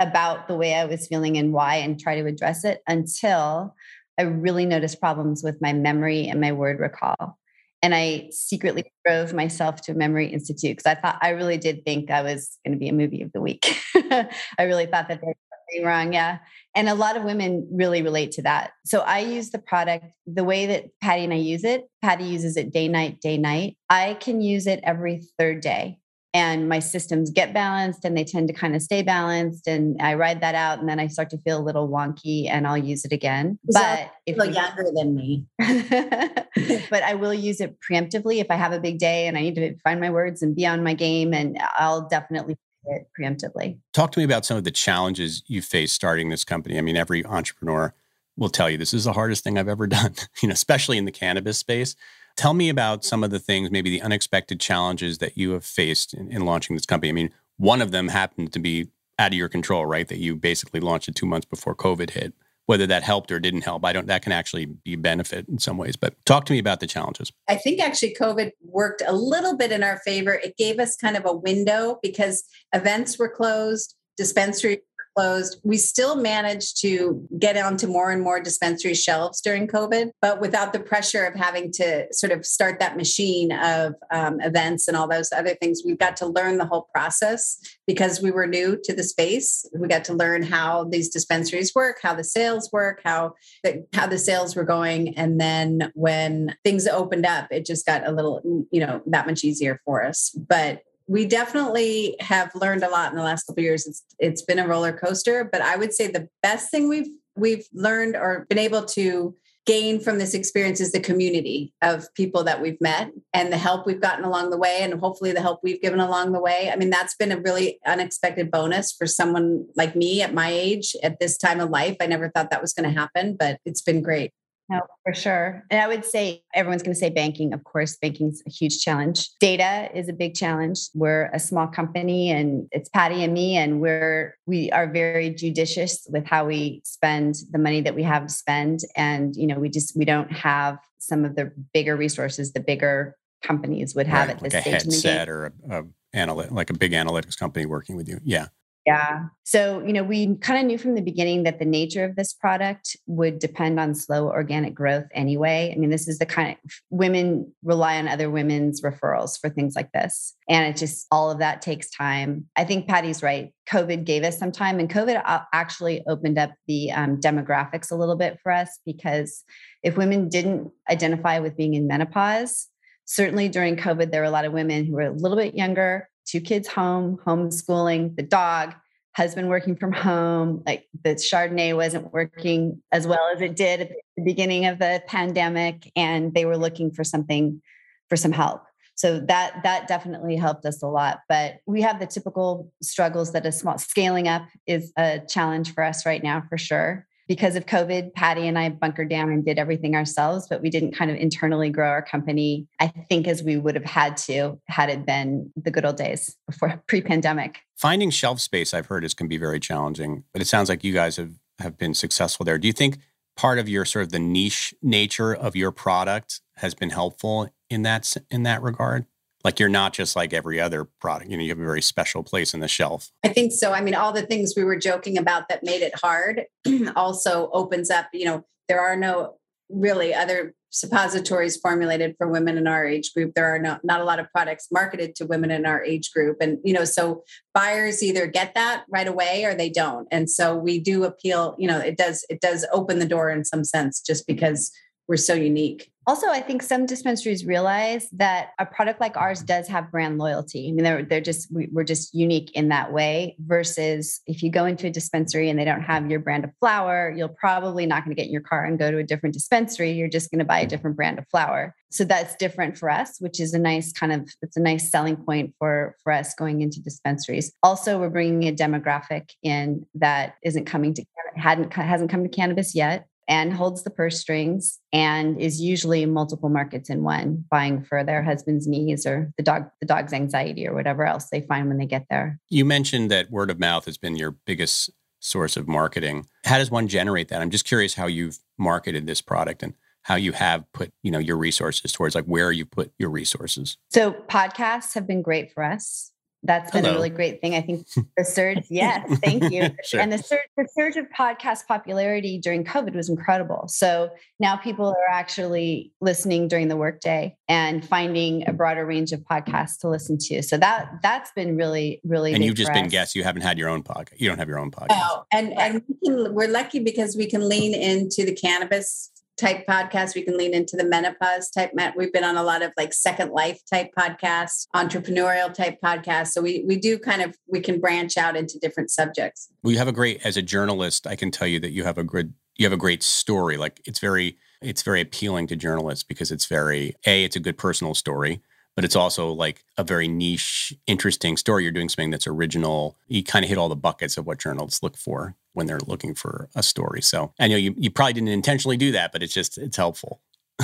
about 0.03 0.49
the 0.49 0.57
way 0.57 0.75
I 0.75 0.85
was 0.85 1.07
feeling 1.07 1.39
and 1.39 1.53
why 1.53 1.77
and 1.77 1.99
try 1.99 2.21
to 2.21 2.27
address 2.27 2.65
it 2.65 2.83
until 2.87 3.75
I 4.19 4.23
really 4.23 4.67
noticed 4.67 5.01
problems 5.01 5.43
with 5.43 5.61
my 5.61 5.73
memory 5.73 6.29
and 6.29 6.41
my 6.41 6.53
word 6.53 6.81
recall. 6.81 7.39
And 7.83 7.95
I 7.95 8.29
secretly 8.31 8.93
drove 9.05 9.33
myself 9.33 9.83
to 9.83 9.93
a 9.93 9.95
memory 9.95 10.29
institute 10.29 10.77
because 10.77 10.87
I 10.87 10.95
thought 10.95 11.19
I 11.21 11.31
really 11.31 11.59
did 11.59 11.85
think 11.85 12.11
I 12.11 12.23
was 12.23 12.59
going 12.65 12.73
to 12.73 12.79
be 12.79 12.89
a 12.89 12.93
movie 12.93 13.23
of 13.23 13.33
the 13.33 13.41
week. 13.41 13.77
I 13.95 14.29
really 14.61 14.87
thought 14.87 15.09
that 15.09 15.21
there 15.21 15.31
was 15.31 15.37
something 15.51 15.87
wrong. 15.87 16.13
Yeah. 16.13 16.39
And 16.77 16.89
a 16.89 16.95
lot 16.95 17.17
of 17.17 17.25
women 17.25 17.69
really 17.73 18.03
relate 18.03 18.31
to 18.33 18.43
that. 18.43 18.71
So 18.85 19.01
I 19.01 19.21
use 19.21 19.51
the 19.51 19.59
product 19.59 20.07
the 20.27 20.45
way 20.45 20.67
that 20.67 20.87
Patty 21.01 21.25
and 21.25 21.33
I 21.33 21.37
use 21.37 21.65
it. 21.65 21.89
Patty 22.03 22.25
uses 22.25 22.57
it 22.57 22.73
day, 22.73 22.87
night, 22.87 23.21
day, 23.21 23.37
night. 23.37 23.77
I 23.91 24.15
can 24.15 24.41
use 24.41 24.69
it 24.69 24.81
every 24.85 25.23
third 25.39 25.61
day 25.61 25.99
and 26.35 26.69
my 26.69 26.79
systems 26.79 27.31
get 27.31 27.53
balanced 27.53 28.05
and 28.05 28.17
they 28.17 28.25
tend 28.25 28.49
to 28.49 28.55
kind 28.55 28.75
of 28.75 28.83
stay 28.83 29.03
balanced 29.03 29.67
and 29.67 30.01
i 30.01 30.15
ride 30.15 30.41
that 30.41 30.55
out 30.55 30.79
and 30.79 30.89
then 30.89 30.99
i 30.99 31.07
start 31.07 31.31
to 31.31 31.39
feel 31.39 31.59
a 31.59 31.63
little 31.65 31.89
wonky 31.89 32.49
and 32.49 32.67
i'll 32.67 32.79
use 32.79 33.05
it 33.05 33.13
again. 33.13 33.59
But 33.65 34.13
if 34.27 34.37
you're 34.37 34.47
younger 34.47 34.87
than 34.95 35.15
me? 35.15 35.47
But 36.91 37.03
i 37.03 37.15
will 37.15 37.35
use 37.35 37.61
it 37.61 37.77
preemptively 37.81 38.39
if 38.39 38.51
i 38.51 38.55
have 38.55 38.73
a 38.73 38.81
big 38.81 38.99
day 38.99 39.27
and 39.27 39.37
i 39.39 39.41
need 39.41 39.55
to 39.55 39.75
find 39.79 40.01
my 40.01 40.11
words 40.11 40.43
and 40.43 40.55
be 40.55 40.67
on 40.67 40.83
my 40.83 40.95
game 40.95 41.33
and 41.33 41.59
i'll 41.77 42.09
definitely 42.09 42.57
it 42.87 43.07
preemptively. 43.17 43.79
Talk 43.93 44.11
to 44.11 44.19
me 44.19 44.25
about 44.25 44.45
some 44.45 44.57
of 44.57 44.65
the 44.65 44.73
challenges 44.73 45.45
you 45.47 45.63
face 45.63 45.93
starting 45.93 46.31
this 46.31 46.43
company. 46.43 46.79
I 46.79 46.81
mean 46.81 46.97
every 46.97 47.25
entrepreneur 47.25 47.95
will 48.37 48.49
tell 48.49 48.71
you 48.71 48.79
this 48.79 48.95
is 48.95 49.05
the 49.05 49.13
hardest 49.13 49.45
thing 49.45 49.59
i've 49.59 49.69
ever 49.69 49.87
done 49.87 50.15
you 50.43 50.49
know 50.49 50.53
especially 50.53 50.99
in 50.99 51.05
the 51.05 51.13
cannabis 51.13 51.59
space 51.59 51.97
Tell 52.37 52.55
me 52.55 52.69
about 52.69 53.05
some 53.05 53.23
of 53.23 53.31
the 53.31 53.39
things, 53.39 53.71
maybe 53.71 53.91
the 53.91 54.03
unexpected 54.03 54.61
challenges 54.61 55.19
that 55.19 55.37
you 55.37 55.53
have 55.53 55.65
faced 55.65 56.15
in, 56.15 56.31
in, 56.31 56.45
launching 56.45 56.77
this 56.77 56.87
company. 56.87 57.11
I 57.11 57.13
mean, 57.13 57.31
one 57.57 57.83
of 57.83 57.91
them 57.91 58.09
happened 58.09 58.53
to 58.53 58.59
be 58.59 58.89
out 59.19 59.33
of 59.33 59.39
your 59.39 59.49
control, 59.49 59.87
right? 59.87 60.09
That 60.09 60.19
you 60.19 60.37
basically 60.37 60.81
launched 60.81 61.09
it 61.09 61.15
two 61.15 61.27
months 61.27 61.47
before 61.47 61.75
COVID 61.75 62.11
hit. 62.11 62.35
Whether 62.67 62.87
that 62.87 63.03
helped 63.03 63.33
or 63.33 63.41
didn't 63.41 63.63
help, 63.63 63.85
I 63.85 63.93
don't. 63.93 64.07
That 64.07 64.23
can 64.23 64.31
actually 64.31 64.67
be 64.67 64.95
benefit 64.95 65.49
in 65.49 65.59
some 65.59 65.77
ways. 65.77 65.97
But 65.97 66.15
talk 66.25 66.45
to 66.47 66.53
me 66.53 66.61
about 66.61 66.79
the 66.79 66.87
challenges. 66.87 67.33
I 67.49 67.57
think 67.57 67.81
actually 67.81 68.15
COVID 68.19 68.53
worked 68.65 69.03
a 69.05 69.13
little 69.13 69.57
bit 69.57 69.73
in 69.73 69.83
our 69.83 69.99
favor. 69.99 70.35
It 70.35 70.57
gave 70.57 70.79
us 70.79 70.95
kind 70.97 71.17
of 71.17 71.27
a 71.27 71.33
window 71.33 71.99
because 72.03 72.45
events 72.73 73.19
were 73.19 73.29
closed, 73.29 73.97
dispensary 74.17 74.79
closed. 75.15 75.61
We 75.63 75.77
still 75.77 76.17
managed 76.17 76.81
to 76.83 77.27
get 77.39 77.57
onto 77.57 77.87
more 77.87 78.11
and 78.11 78.23
more 78.23 78.41
dispensary 78.41 78.95
shelves 78.95 79.41
during 79.41 79.67
COVID, 79.67 80.11
but 80.21 80.41
without 80.41 80.73
the 80.73 80.81
pressure 80.81 81.25
of 81.25 81.35
having 81.35 81.73
to 81.73 82.07
sort 82.13 82.33
of 82.33 82.45
start 82.47 82.79
that 82.81 82.97
machine 82.97 83.53
of 83.53 83.95
um, 84.11 84.41
events 84.41 84.89
and 84.89 84.97
all 84.97 85.09
those 85.09 85.33
other 85.33 85.55
things. 85.55 85.83
We've 85.85 85.99
got 85.99 86.17
to 86.19 86.27
learn 86.27 86.59
the 86.59 86.67
whole 86.67 86.89
process 86.95 87.59
because 87.87 88.21
we 88.23 88.31
were 88.31 88.47
new 88.47 88.79
to 88.85 88.95
the 88.95 89.05
space. 89.05 89.69
We 89.75 89.89
got 89.89 90.05
to 90.05 90.15
learn 90.15 90.43
how 90.43 90.85
these 90.85 91.09
dispensaries 91.09 91.75
work, 91.75 91.99
how 92.03 92.15
the 92.15 92.25
sales 92.25 92.71
work, 92.73 93.01
how 93.05 93.35
the, 93.65 93.87
how 93.93 94.07
the 94.07 94.19
sales 94.19 94.57
were 94.57 94.65
going, 94.65 95.17
and 95.17 95.41
then 95.41 95.91
when 95.95 96.57
things 96.65 96.87
opened 96.87 97.27
up, 97.27 97.49
it 97.51 97.67
just 97.67 97.87
got 97.87 98.07
a 98.07 98.13
little, 98.13 98.67
you 98.71 98.81
know, 98.81 99.03
that 99.07 99.27
much 99.27 99.45
easier 99.45 99.81
for 99.85 100.05
us. 100.05 100.31
But 100.31 100.83
we 101.07 101.27
definitely 101.27 102.17
have 102.21 102.55
learned 102.55 102.83
a 102.83 102.91
lot 102.91 103.11
in 103.11 103.17
the 103.17 103.25
last 103.25 103.45
couple 103.45 103.63
years. 103.63 103.87
It's 103.87 104.05
it's 104.19 104.43
been 104.43 104.59
a 104.59 104.67
roller 104.67 104.93
coaster, 104.93 105.49
but 105.51 105.61
I 105.61 105.77
would 105.77 105.93
say 105.93 106.07
the 106.07 106.29
best 106.43 106.71
thing 106.71 106.89
we've 106.89 107.09
we've 107.37 107.67
learned 107.73 108.17
or 108.17 108.47
been 108.49 108.59
able 108.59 108.85
to 108.85 109.35
gain 109.65 110.01
from 110.01 110.19
this 110.19 110.35
experience 110.35 110.81
is 110.81 110.91
the 110.91 111.01
community 111.01 111.73
of 111.83 112.13
people 112.15 112.43
that 112.43 112.61
we've 112.61 112.81
met 112.81 113.11
and 113.33 113.53
the 113.53 113.57
help 113.57 113.87
we've 113.87 114.01
gotten 114.01 114.25
along 114.25 114.51
the 114.51 114.59
way 114.59 114.79
and 114.81 114.99
hopefully 114.99 115.31
the 115.31 115.41
help 115.41 115.61
we've 115.63 115.81
given 115.81 116.01
along 116.01 116.33
the 116.33 116.41
way. 116.41 116.69
I 116.73 116.77
mean 116.77 116.91
that's 116.91 117.15
been 117.15 117.31
a 117.31 117.41
really 117.41 117.79
unexpected 117.87 118.51
bonus 118.51 118.93
for 118.93 119.07
someone 119.07 119.67
like 119.77 119.95
me 119.95 120.21
at 120.21 120.35
my 120.35 120.51
age 120.51 120.97
at 121.03 121.21
this 121.21 121.39
time 121.39 121.61
of 121.61 121.71
life. 121.71 121.97
I 122.01 122.07
never 122.07 122.29
thought 122.29 122.51
that 122.51 122.61
was 122.61 122.73
going 122.73 122.93
to 122.93 123.01
happen, 123.01 123.37
but 123.39 123.61
it's 123.65 123.83
been 123.83 124.03
great. 124.03 124.33
No, 124.73 124.81
for 125.05 125.13
sure. 125.13 125.65
And 125.71 125.81
I 125.81 125.87
would 125.87 126.05
say 126.05 126.43
everyone's 126.55 126.83
going 126.83 126.95
to 126.95 126.99
say 126.99 127.11
banking. 127.11 127.53
Of 127.53 127.65
course, 127.65 127.97
banking's 127.97 128.43
a 128.47 128.51
huge 128.51 128.81
challenge. 128.81 129.29
Data 129.39 129.91
is 129.95 130.09
a 130.09 130.15
big 130.15 130.35
challenge. 130.35 130.89
We're 130.95 131.31
a 131.35 131.39
small 131.39 131.67
company 131.67 132.31
and 132.31 132.69
it's 132.73 132.89
Patty 132.89 133.23
and 133.23 133.35
me, 133.35 133.57
and 133.57 133.81
we're 133.81 134.37
we 134.47 134.71
are 134.71 134.91
very 134.91 135.31
judicious 135.31 136.07
with 136.11 136.25
how 136.25 136.47
we 136.47 136.81
spend 136.85 137.37
the 137.51 137.59
money 137.59 137.83
that 137.83 137.95
we 137.95 138.03
have 138.03 138.27
to 138.27 138.33
spend. 138.33 138.81
And 138.97 139.37
you 139.37 139.47
know, 139.47 139.59
we 139.59 139.69
just 139.69 139.95
we 139.97 140.07
don't 140.07 140.33
have 140.33 140.79
some 140.99 141.25
of 141.25 141.37
the 141.37 141.53
bigger 141.75 141.97
resources 141.97 142.53
the 142.53 142.61
bigger 142.61 143.17
companies 143.43 143.95
would 143.95 144.07
have 144.07 144.29
right, 144.29 144.37
at 144.37 144.43
like 144.43 144.53
this 144.53 144.61
a 144.61 144.63
stage. 144.63 144.85
Headset 144.85 145.29
or 145.29 145.53
a, 145.69 145.85
a 146.15 146.35
like 146.51 146.71
a 146.71 146.75
big 146.75 146.93
analytics 146.93 147.37
company 147.37 147.67
working 147.67 147.97
with 147.97 148.09
you. 148.09 148.21
Yeah. 148.25 148.47
Yeah. 148.85 149.27
So, 149.45 149.81
you 149.87 149.93
know, 149.93 150.03
we 150.03 150.35
kind 150.37 150.59
of 150.59 150.67
knew 150.67 150.77
from 150.77 150.97
the 150.97 151.03
beginning 151.03 151.45
that 151.45 151.61
the 151.61 151.65
nature 151.65 152.05
of 152.05 152.17
this 152.17 152.33
product 152.33 152.97
would 153.07 153.39
depend 153.39 153.79
on 153.79 153.95
slow 153.95 154.29
organic 154.29 154.75
growth 154.75 155.05
anyway. 155.15 155.73
I 155.73 155.79
mean, 155.79 155.91
this 155.91 156.09
is 156.09 156.19
the 156.19 156.27
kind 156.27 156.57
of 156.65 156.71
women 156.91 157.53
rely 157.63 157.99
on 157.99 158.09
other 158.09 158.29
women's 158.29 158.83
referrals 158.83 159.39
for 159.39 159.49
things 159.51 159.77
like 159.77 159.93
this. 159.93 160.35
And 160.49 160.67
it 160.67 160.77
just, 160.77 161.07
all 161.13 161.31
of 161.31 161.39
that 161.39 161.63
takes 161.63 161.91
time. 161.91 162.47
I 162.57 162.65
think 162.65 162.89
Patty's 162.89 163.23
right. 163.23 163.53
COVID 163.71 164.05
gave 164.05 164.25
us 164.25 164.39
some 164.39 164.51
time, 164.51 164.81
and 164.81 164.91
COVID 164.91 165.23
actually 165.53 166.03
opened 166.09 166.37
up 166.37 166.51
the 166.67 166.91
um, 166.91 167.21
demographics 167.21 167.93
a 167.93 167.95
little 167.95 168.17
bit 168.17 168.39
for 168.43 168.51
us 168.51 168.81
because 168.85 169.45
if 169.85 169.97
women 169.97 170.29
didn't 170.29 170.73
identify 170.91 171.39
with 171.39 171.57
being 171.57 171.75
in 171.75 171.87
menopause, 171.87 172.67
certainly 173.05 173.49
during 173.49 173.77
COVID, 173.77 174.11
there 174.11 174.23
were 174.23 174.27
a 174.27 174.31
lot 174.31 174.45
of 174.45 174.53
women 174.53 174.85
who 174.85 174.95
were 174.95 175.03
a 175.03 175.13
little 175.13 175.37
bit 175.37 175.55
younger 175.55 176.09
two 176.27 176.41
kids 176.41 176.69
home, 176.69 177.19
homeschooling, 177.27 178.17
the 178.17 178.23
dog, 178.23 178.75
husband 179.17 179.49
working 179.49 179.77
from 179.77 179.93
home. 179.93 180.63
Like 180.67 180.89
the 181.05 181.11
Chardonnay 181.11 181.77
wasn't 181.77 182.13
working 182.13 182.83
as 182.91 183.07
well 183.07 183.31
as 183.35 183.41
it 183.41 183.57
did 183.57 183.81
at 183.83 183.91
the 184.17 184.25
beginning 184.25 184.67
of 184.67 184.79
the 184.79 185.03
pandemic, 185.07 185.91
and 185.97 186.35
they 186.35 186.45
were 186.45 186.57
looking 186.57 186.91
for 186.91 187.05
something 187.05 187.61
for 188.09 188.17
some 188.17 188.33
help. 188.33 188.63
So 188.95 189.21
that 189.21 189.63
that 189.63 189.89
definitely 189.89 190.37
helped 190.37 190.65
us 190.67 190.83
a 190.83 190.87
lot. 190.87 191.21
But 191.29 191.57
we 191.67 191.83
have 191.83 191.99
the 191.99 192.07
typical 192.07 192.73
struggles 192.83 193.33
that 193.33 193.47
a 193.47 193.53
small 193.53 193.79
scaling 193.79 194.29
up 194.29 194.47
is 194.67 194.93
a 194.97 195.21
challenge 195.29 195.75
for 195.75 195.83
us 195.83 196.05
right 196.05 196.23
now 196.23 196.43
for 196.49 196.59
sure 196.59 197.07
because 197.33 197.57
of 197.57 197.65
COVID, 197.65 198.13
Patty 198.13 198.47
and 198.47 198.59
I 198.59 198.69
bunkered 198.69 199.09
down 199.09 199.31
and 199.31 199.43
did 199.43 199.59
everything 199.59 199.97
ourselves, 199.97 200.47
but 200.51 200.61
we 200.61 200.69
didn't 200.69 200.93
kind 200.93 201.11
of 201.11 201.17
internally 201.17 201.71
grow 201.71 201.89
our 201.89 202.03
company, 202.03 202.67
I 202.79 202.89
think, 202.89 203.27
as 203.27 203.43
we 203.43 203.57
would 203.57 203.75
have 203.75 203.87
had 203.87 204.19
to 204.29 204.61
had 204.67 204.91
it 204.91 205.07
been 205.07 205.51
the 205.57 205.71
good 205.71 205.87
old 205.87 205.97
days 205.97 206.37
before 206.47 206.83
pre 206.89 207.01
pandemic. 207.01 207.61
Finding 207.75 208.11
shelf 208.11 208.39
space, 208.39 208.75
I've 208.75 208.85
heard, 208.85 209.03
is 209.03 209.15
can 209.15 209.29
be 209.29 209.39
very 209.39 209.61
challenging, 209.61 210.25
but 210.35 210.43
it 210.43 210.45
sounds 210.45 210.69
like 210.69 210.85
you 210.85 210.93
guys 210.93 211.17
have, 211.17 211.33
have 211.59 211.79
been 211.79 211.95
successful 211.95 212.45
there. 212.45 212.59
Do 212.59 212.67
you 212.67 212.75
think 212.75 212.99
part 213.35 213.59
of 213.59 213.67
your 213.67 213.87
sort 213.87 214.05
of 214.05 214.13
the 214.13 214.19
niche 214.19 214.75
nature 214.83 215.35
of 215.35 215.57
your 215.57 215.73
product 215.73 216.43
has 216.57 216.75
been 216.75 216.91
helpful 216.91 217.49
in 217.71 217.81
that 217.81 218.15
in 218.31 218.43
that 218.43 218.61
regard? 218.61 219.07
Like 219.45 219.59
you're 219.59 219.69
not 219.69 219.93
just 219.93 220.17
like 220.17 220.33
every 220.33 220.61
other 220.61 220.85
product 221.01 221.31
you 221.31 221.37
know 221.37 221.43
you 221.43 221.49
have 221.49 221.59
a 221.59 221.65
very 221.65 221.83
special 221.83 222.23
place 222.23 222.55
in 222.55 222.61
the 222.61 222.69
shelf 222.69 223.11
i 223.25 223.29
think 223.29 223.53
so 223.53 223.73
i 223.73 223.81
mean 223.81 223.95
all 223.95 224.13
the 224.13 224.23
things 224.23 224.55
we 224.57 224.65
were 224.65 224.77
joking 224.77 225.19
about 225.19 225.49
that 225.49 225.63
made 225.63 225.83
it 225.83 225.95
hard 226.01 226.45
also 226.97 227.51
opens 227.53 227.91
up 227.91 228.09
you 228.13 228.25
know 228.25 228.45
there 228.69 228.81
are 228.81 228.97
no 228.97 229.35
really 229.69 230.15
other 230.15 230.55
suppositories 230.73 231.57
formulated 231.57 232.15
for 232.17 232.29
women 232.29 232.57
in 232.57 232.67
our 232.67 232.85
age 232.85 233.13
group. 233.13 233.35
There 233.35 233.55
are 233.55 233.59
not, 233.59 233.85
not 233.85 234.01
a 234.01 234.05
lot 234.05 234.19
of 234.19 234.31
products 234.33 234.69
marketed 234.73 235.15
to 235.17 235.27
women 235.27 235.51
in 235.51 235.67
our 235.67 235.85
age 235.85 236.11
group. 236.13 236.39
And, 236.41 236.59
you 236.65 236.73
know, 236.73 236.85
so 236.85 237.23
buyers 237.53 238.03
either 238.03 238.27
get 238.27 238.55
that 238.55 238.85
right 238.89 239.07
away 239.07 239.45
or 239.45 239.55
they 239.55 239.69
don't. 239.69 240.09
And 240.11 240.31
so 240.31 240.57
we 240.57 240.81
do 240.81 241.05
appeal, 241.05 241.55
you 241.59 241.69
know, 241.69 241.79
it 241.79 241.99
does, 241.99 242.25
it 242.31 242.41
does 242.41 242.67
open 242.73 242.99
the 242.99 243.07
door 243.07 243.31
in 243.31 243.45
some 243.45 243.65
sense 243.65 244.01
just 244.01 244.27
because 244.27 244.73
we're 245.09 245.17
so 245.19 245.35
unique. 245.35 245.92
Also, 246.07 246.29
I 246.29 246.41
think 246.41 246.63
some 246.63 246.85
dispensaries 246.85 247.47
realize 247.47 248.09
that 248.13 248.51
a 248.59 248.67
product 248.67 249.01
like 249.01 249.17
ours 249.17 249.41
does 249.41 249.69
have 249.69 249.91
brand 249.93 250.19
loyalty. 250.19 250.69
I 250.69 250.73
mean, 250.73 250.83
they're 250.83 251.05
they're 251.05 251.21
just 251.21 251.49
we're 251.51 251.85
just 251.85 252.13
unique 252.13 252.51
in 252.55 252.69
that 252.71 252.93
way. 252.93 253.37
Versus 253.39 254.21
if 254.27 254.43
you 254.43 254.51
go 254.51 254.65
into 254.65 254.89
a 254.89 254.91
dispensary 254.91 255.49
and 255.49 255.59
they 255.59 255.65
don't 255.65 255.83
have 255.83 256.11
your 256.11 256.19
brand 256.19 256.45
of 256.45 256.51
flower, 256.59 257.13
you're 257.17 257.29
probably 257.29 257.87
not 257.87 258.05
going 258.05 258.15
to 258.15 258.21
get 258.21 258.27
in 258.27 258.33
your 258.33 258.43
car 258.43 258.65
and 258.65 258.79
go 258.79 258.91
to 258.91 258.99
a 258.99 259.05
different 259.05 259.33
dispensary. 259.33 259.93
You're 259.93 260.09
just 260.09 260.31
going 260.31 260.41
to 260.41 260.45
buy 260.45 260.61
a 260.61 260.67
different 260.67 260.97
brand 260.97 261.21
of 261.21 261.27
flower. 261.29 261.75
So 261.93 262.05
that's 262.05 262.35
different 262.37 262.77
for 262.77 262.91
us, 262.91 263.19
which 263.21 263.39
is 263.39 263.55
a 263.55 263.59
nice 263.59 263.93
kind 263.93 264.13
of 264.13 264.29
it's 264.43 264.57
a 264.57 264.61
nice 264.61 264.91
selling 264.91 265.17
point 265.17 265.55
for 265.59 265.97
for 266.03 266.13
us 266.13 266.35
going 266.35 266.63
into 266.63 266.83
dispensaries. 266.83 267.53
Also, 267.63 268.01
we're 268.01 268.11
bringing 268.11 268.49
a 268.49 268.53
demographic 268.53 269.31
in 269.45 269.87
that 269.95 270.35
isn't 270.43 270.65
coming 270.65 270.95
to 270.95 271.05
hadn't 271.37 271.73
hasn't 271.73 272.11
come 272.11 272.25
to 272.25 272.29
cannabis 272.29 272.75
yet 272.75 273.07
and 273.29 273.53
holds 273.53 273.83
the 273.83 273.91
purse 273.91 274.19
strings 274.19 274.81
and 274.93 275.41
is 275.41 275.61
usually 275.61 276.05
multiple 276.07 276.49
markets 276.49 276.91
in 276.91 277.03
one 277.03 277.45
buying 277.51 277.83
for 277.83 278.05
their 278.05 278.23
husband's 278.23 278.67
needs 278.67 279.07
or 279.07 279.33
the 279.37 279.43
dog 279.43 279.65
the 279.81 279.87
dog's 279.87 280.13
anxiety 280.13 280.67
or 280.67 280.75
whatever 280.75 281.05
else 281.05 281.29
they 281.31 281.41
find 281.43 281.69
when 281.69 281.79
they 281.79 281.87
get 281.87 282.07
there. 282.11 282.39
You 282.51 282.65
mentioned 282.65 283.11
that 283.11 283.31
word 283.31 283.51
of 283.51 283.59
mouth 283.59 283.85
has 283.87 283.99
been 283.99 284.17
your 284.17 284.33
biggest 284.33 284.91
source 285.21 285.57
of 285.57 285.69
marketing. 285.69 286.27
How 286.45 286.59
does 286.59 286.71
one 286.71 286.89
generate 286.89 287.29
that? 287.29 287.41
I'm 287.41 287.51
just 287.51 287.65
curious 287.65 287.95
how 287.95 288.07
you've 288.07 288.39
marketed 288.59 289.07
this 289.07 289.23
product 289.23 289.63
and 289.63 289.75
how 290.03 290.17
you 290.17 290.33
have 290.33 290.65
put 290.73 290.93
you 291.03 291.11
know 291.11 291.19
your 291.19 291.37
resources 291.37 291.93
towards 291.93 292.15
like 292.15 292.25
where 292.25 292.53
you 292.53 292.67
put 292.67 292.93
your 292.99 293.11
resources. 293.11 293.77
So 293.91 294.13
podcasts 294.13 294.95
have 294.95 295.07
been 295.07 295.23
great 295.23 295.53
for 295.53 295.63
us 295.63 296.12
that's 296.45 296.71
been 296.71 296.85
Hello. 296.85 296.95
a 296.95 296.97
really 296.97 297.11
great 297.11 297.41
thing. 297.41 297.55
I 297.55 297.61
think 297.61 297.87
the 298.17 298.25
surge, 298.25 298.65
yes, 298.69 299.19
thank 299.19 299.51
you. 299.53 299.71
sure. 299.85 300.01
And 300.01 300.13
the 300.13 300.19
surge, 300.19 300.41
the 300.57 300.69
surge 300.75 300.97
of 300.97 301.07
podcast 301.17 301.67
popularity 301.67 302.39
during 302.39 302.65
COVID 302.65 302.95
was 302.95 303.09
incredible. 303.09 303.69
So 303.69 304.11
now 304.41 304.57
people 304.57 304.89
are 304.89 305.11
actually 305.13 305.93
listening 306.01 306.49
during 306.49 306.69
the 306.69 306.77
workday 306.77 307.37
and 307.49 307.87
finding 307.87 308.49
a 308.49 308.53
broader 308.53 308.85
range 308.85 309.13
of 309.13 309.21
podcasts 309.21 309.79
to 309.81 309.89
listen 309.89 310.19
to. 310.19 310.43
So 310.43 310.57
that 310.59 310.91
that's 311.03 311.31
been 311.33 311.57
really, 311.57 312.01
really. 312.05 312.35
And 312.35 312.45
you've 312.45 312.57
just 312.57 312.73
been 312.73 312.89
guests. 312.89 313.15
You 313.15 313.23
haven't 313.23 313.43
had 313.43 313.59
your 313.59 313.69
own 313.69 313.83
podcast. 313.83 314.19
You 314.19 314.29
don't 314.29 314.39
have 314.39 314.49
your 314.49 314.59
own 314.59 314.71
podcast. 314.71 314.89
Oh, 314.91 315.25
and 315.33 315.53
and 315.59 315.83
we 315.89 315.95
can, 316.05 316.35
we're 316.35 316.49
lucky 316.49 316.81
because 316.81 317.17
we 317.17 317.27
can 317.27 317.49
lean 317.49 317.75
into 317.75 318.25
the 318.25 318.35
cannabis 318.35 319.12
type 319.37 319.67
podcast. 319.67 320.15
We 320.15 320.23
can 320.23 320.37
lean 320.37 320.55
into 320.55 320.77
the 320.77 320.85
menopause 320.85 321.51
type. 321.51 321.73
We've 321.97 322.13
been 322.13 322.25
on 322.25 322.37
a 322.37 322.43
lot 322.43 322.63
of 322.63 322.73
like 322.77 322.93
second 322.93 323.33
life 323.33 323.61
type 323.71 323.91
podcasts, 323.99 324.67
entrepreneurial 324.75 325.53
type 325.53 325.79
podcasts. 325.83 326.29
So 326.29 326.43
we 326.43 326.65
we 326.67 326.77
do 326.77 326.99
kind 326.99 327.23
of 327.23 327.37
we 327.49 327.61
can 327.61 327.81
branch 327.81 328.17
out 328.17 328.37
into 328.37 328.59
different 328.59 328.91
subjects. 328.91 329.49
Well, 329.63 329.73
you 329.73 329.79
have 329.79 329.89
a 329.89 329.93
great 329.93 330.25
as 330.25 330.37
a 330.37 330.43
journalist. 330.43 331.07
I 331.07 331.17
can 331.17 331.31
tell 331.31 331.49
you 331.49 331.61
that 331.61 331.73
you 331.73 331.85
have 331.85 331.99
a 331.99 332.05
good 332.05 332.35
you 332.57 332.67
have 332.67 332.73
a 332.73 332.79
great 332.79 333.03
story. 333.03 333.57
Like 333.57 333.81
it's 333.85 333.99
very 333.99 334.37
it's 334.61 334.83
very 334.83 335.01
appealing 335.01 335.49
to 335.49 335.57
journalists 335.57 336.05
because 336.05 336.31
it's 336.31 336.47
very 336.47 336.95
a 337.07 337.25
it's 337.25 337.37
a 337.37 337.41
good 337.41 337.59
personal 337.59 337.95
story 337.95 338.43
but 338.75 338.85
it's 338.85 338.97
also 338.97 339.31
like 339.31 339.65
a 339.77 339.85
very 339.85 340.09
niche, 340.09 340.73
interesting 340.87 341.37
story. 341.37 341.63
You're 341.63 341.73
doing 341.73 341.89
something 341.89 342.11
that's 342.11 342.27
original. 342.27 342.97
You 343.07 343.23
kind 343.23 343.45
of 343.45 343.49
hit 343.49 343.59
all 343.59 343.69
the 343.69 343.77
buckets 343.77 344.17
of 344.17 344.27
what 344.27 344.39
journalists 344.39 344.83
look 344.83 344.97
for 344.97 345.37
when 345.53 345.67
they're 345.67 345.81
looking 345.87 346.15
for 346.15 346.49
a 346.55 346.63
story. 346.63 347.03
So 347.03 347.33
I 347.39 347.49
know 347.49 347.57
you, 347.57 347.75
you 347.77 347.91
probably 347.91 348.15
didn't 348.15 348.29
intentionally 348.29 348.77
do 348.77 348.93
that, 348.93 349.13
but 349.13 349.23
it's 349.23 349.35
just, 349.35 349.59
it's 349.59 349.77
helpful. 349.77 350.21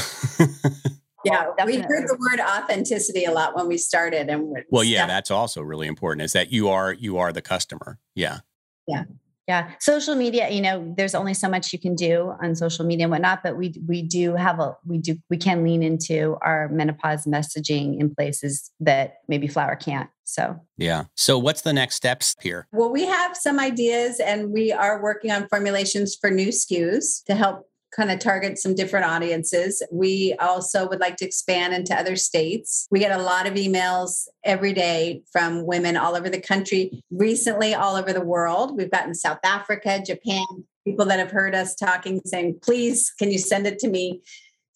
yeah, 1.24 1.46
we 1.66 1.78
heard 1.78 2.08
the 2.08 2.16
word 2.18 2.40
authenticity 2.40 3.24
a 3.24 3.32
lot 3.32 3.56
when 3.56 3.68
we 3.68 3.76
started. 3.76 4.28
And 4.28 4.56
well, 4.70 4.84
yeah, 4.84 5.06
that's 5.06 5.30
also 5.30 5.62
really 5.62 5.86
important 5.86 6.22
is 6.22 6.32
that 6.32 6.52
you 6.52 6.68
are, 6.68 6.92
you 6.92 7.18
are 7.18 7.32
the 7.32 7.42
customer. 7.42 7.98
Yeah. 8.14 8.40
Yeah. 8.86 9.04
Yeah, 9.48 9.70
social 9.80 10.14
media. 10.14 10.50
You 10.50 10.60
know, 10.60 10.94
there's 10.94 11.14
only 11.14 11.32
so 11.32 11.48
much 11.48 11.72
you 11.72 11.78
can 11.78 11.94
do 11.94 12.34
on 12.42 12.54
social 12.54 12.84
media 12.84 13.06
and 13.06 13.10
whatnot, 13.10 13.42
but 13.42 13.56
we 13.56 13.74
we 13.88 14.02
do 14.02 14.34
have 14.34 14.60
a 14.60 14.76
we 14.86 14.98
do 14.98 15.16
we 15.30 15.38
can 15.38 15.64
lean 15.64 15.82
into 15.82 16.36
our 16.42 16.68
menopause 16.68 17.24
messaging 17.24 17.98
in 17.98 18.14
places 18.14 18.70
that 18.80 19.14
maybe 19.26 19.48
flower 19.48 19.74
can't. 19.74 20.10
So 20.24 20.60
yeah. 20.76 21.04
So 21.16 21.38
what's 21.38 21.62
the 21.62 21.72
next 21.72 21.94
steps 21.94 22.36
here? 22.42 22.68
Well, 22.72 22.92
we 22.92 23.06
have 23.06 23.34
some 23.34 23.58
ideas, 23.58 24.20
and 24.20 24.52
we 24.52 24.70
are 24.70 25.02
working 25.02 25.30
on 25.30 25.48
formulations 25.48 26.14
for 26.14 26.30
new 26.30 26.48
SKUs 26.48 27.24
to 27.24 27.34
help 27.34 27.64
kind 27.98 28.12
of 28.12 28.20
target 28.20 28.58
some 28.58 28.76
different 28.76 29.04
audiences. 29.04 29.82
We 29.90 30.34
also 30.38 30.88
would 30.88 31.00
like 31.00 31.16
to 31.16 31.26
expand 31.26 31.74
into 31.74 31.94
other 31.94 32.14
states. 32.14 32.86
We 32.92 33.00
get 33.00 33.10
a 33.10 33.22
lot 33.22 33.48
of 33.48 33.54
emails 33.54 34.28
every 34.44 34.72
day 34.72 35.22
from 35.32 35.66
women 35.66 35.96
all 35.96 36.14
over 36.14 36.30
the 36.30 36.40
country, 36.40 37.02
recently, 37.10 37.74
all 37.74 37.96
over 37.96 38.12
the 38.12 38.24
world. 38.24 38.76
We've 38.76 38.90
gotten 38.90 39.16
South 39.16 39.40
Africa, 39.44 40.00
Japan, 40.06 40.46
people 40.84 41.06
that 41.06 41.18
have 41.18 41.32
heard 41.32 41.56
us 41.56 41.74
talking 41.74 42.20
saying, 42.24 42.60
please, 42.62 43.12
can 43.18 43.32
you 43.32 43.38
send 43.38 43.66
it 43.66 43.80
to 43.80 43.88
me? 43.88 44.22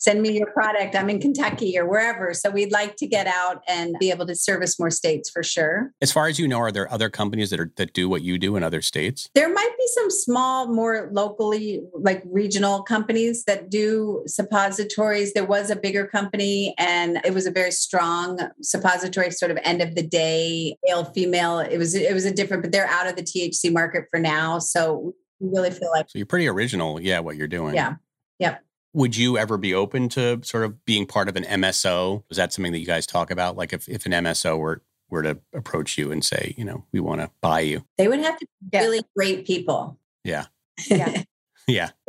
Send 0.02 0.20
me 0.20 0.36
your 0.36 0.50
product. 0.52 0.96
I'm 0.96 1.08
in 1.08 1.20
Kentucky 1.20 1.78
or 1.78 1.88
wherever. 1.88 2.34
So 2.34 2.50
we'd 2.50 2.72
like 2.72 2.96
to 2.96 3.06
get 3.06 3.28
out 3.28 3.62
and 3.68 3.94
be 4.00 4.10
able 4.10 4.26
to 4.26 4.34
service 4.34 4.76
more 4.78 4.90
states 4.90 5.30
for 5.30 5.44
sure. 5.44 5.92
As 6.02 6.10
far 6.10 6.26
as 6.26 6.40
you 6.40 6.48
know, 6.48 6.58
are 6.58 6.72
there 6.72 6.92
other 6.92 7.08
companies 7.08 7.50
that 7.50 7.60
are 7.60 7.70
that 7.76 7.92
do 7.92 8.08
what 8.08 8.22
you 8.22 8.36
do 8.36 8.56
in 8.56 8.64
other 8.64 8.82
states? 8.82 9.28
There 9.36 9.52
might 9.52 9.70
be 9.78 9.86
some 9.94 10.10
small, 10.10 10.66
more 10.66 11.08
locally 11.12 11.82
like 11.94 12.20
regional 12.26 12.82
companies 12.82 13.44
that 13.44 13.70
do 13.70 14.24
suppositories. 14.26 15.34
There 15.34 15.46
was 15.46 15.70
a 15.70 15.76
bigger 15.76 16.04
company 16.06 16.74
and 16.78 17.20
it 17.24 17.32
was 17.32 17.46
a 17.46 17.52
very 17.52 17.70
strong 17.70 18.40
suppository 18.60 19.30
sort 19.30 19.52
of 19.52 19.58
end 19.62 19.82
of 19.82 19.94
the 19.94 20.02
day, 20.02 20.76
male, 20.84 21.04
female. 21.04 21.60
It 21.60 21.78
was 21.78 21.94
it 21.94 22.12
was 22.12 22.24
a 22.24 22.32
different, 22.32 22.64
but 22.64 22.72
they're 22.72 22.88
out 22.88 23.06
of 23.06 23.14
the 23.14 23.22
THC 23.22 23.72
market 23.72 24.06
for 24.10 24.18
now. 24.18 24.58
So 24.58 25.14
we 25.38 25.48
really 25.48 25.70
feel 25.70 25.90
like 25.92 26.10
So 26.10 26.18
you're 26.18 26.26
pretty 26.26 26.48
original, 26.48 27.00
yeah, 27.00 27.20
what 27.20 27.36
you're 27.36 27.46
doing. 27.46 27.76
Yeah. 27.76 27.94
Yep. 28.40 28.64
Would 28.94 29.16
you 29.16 29.38
ever 29.38 29.57
be 29.57 29.72
open 29.74 30.09
to 30.11 30.40
sort 30.42 30.64
of 30.64 30.85
being 30.85 31.07
part 31.07 31.28
of 31.28 31.37
an 31.37 31.44
MSO? 31.44 32.24
Is 32.31 32.37
that 32.37 32.52
something 32.52 32.72
that 32.72 32.78
you 32.78 32.87
guys 32.87 33.07
talk 33.07 33.31
about? 33.31 33.57
Like 33.57 33.72
if, 33.72 33.88
if 33.88 34.07
an 34.07 34.12
MSO 34.12 34.59
were 34.59 34.83
were 35.12 35.22
to 35.22 35.38
approach 35.52 35.98
you 35.98 36.11
and 36.11 36.24
say, 36.24 36.55
you 36.57 36.64
know, 36.64 36.85
we 36.90 36.98
want 36.98 37.20
to 37.20 37.31
buy 37.42 37.61
you? 37.61 37.85
They 37.98 38.09
would 38.09 38.20
have 38.20 38.38
to 38.38 38.46
be 38.46 38.68
yeah. 38.72 38.81
really 38.81 39.02
great 39.14 39.46
people. 39.46 39.98
Yeah. 40.24 40.46
Yeah. 40.88 41.22
yeah. 41.68 41.90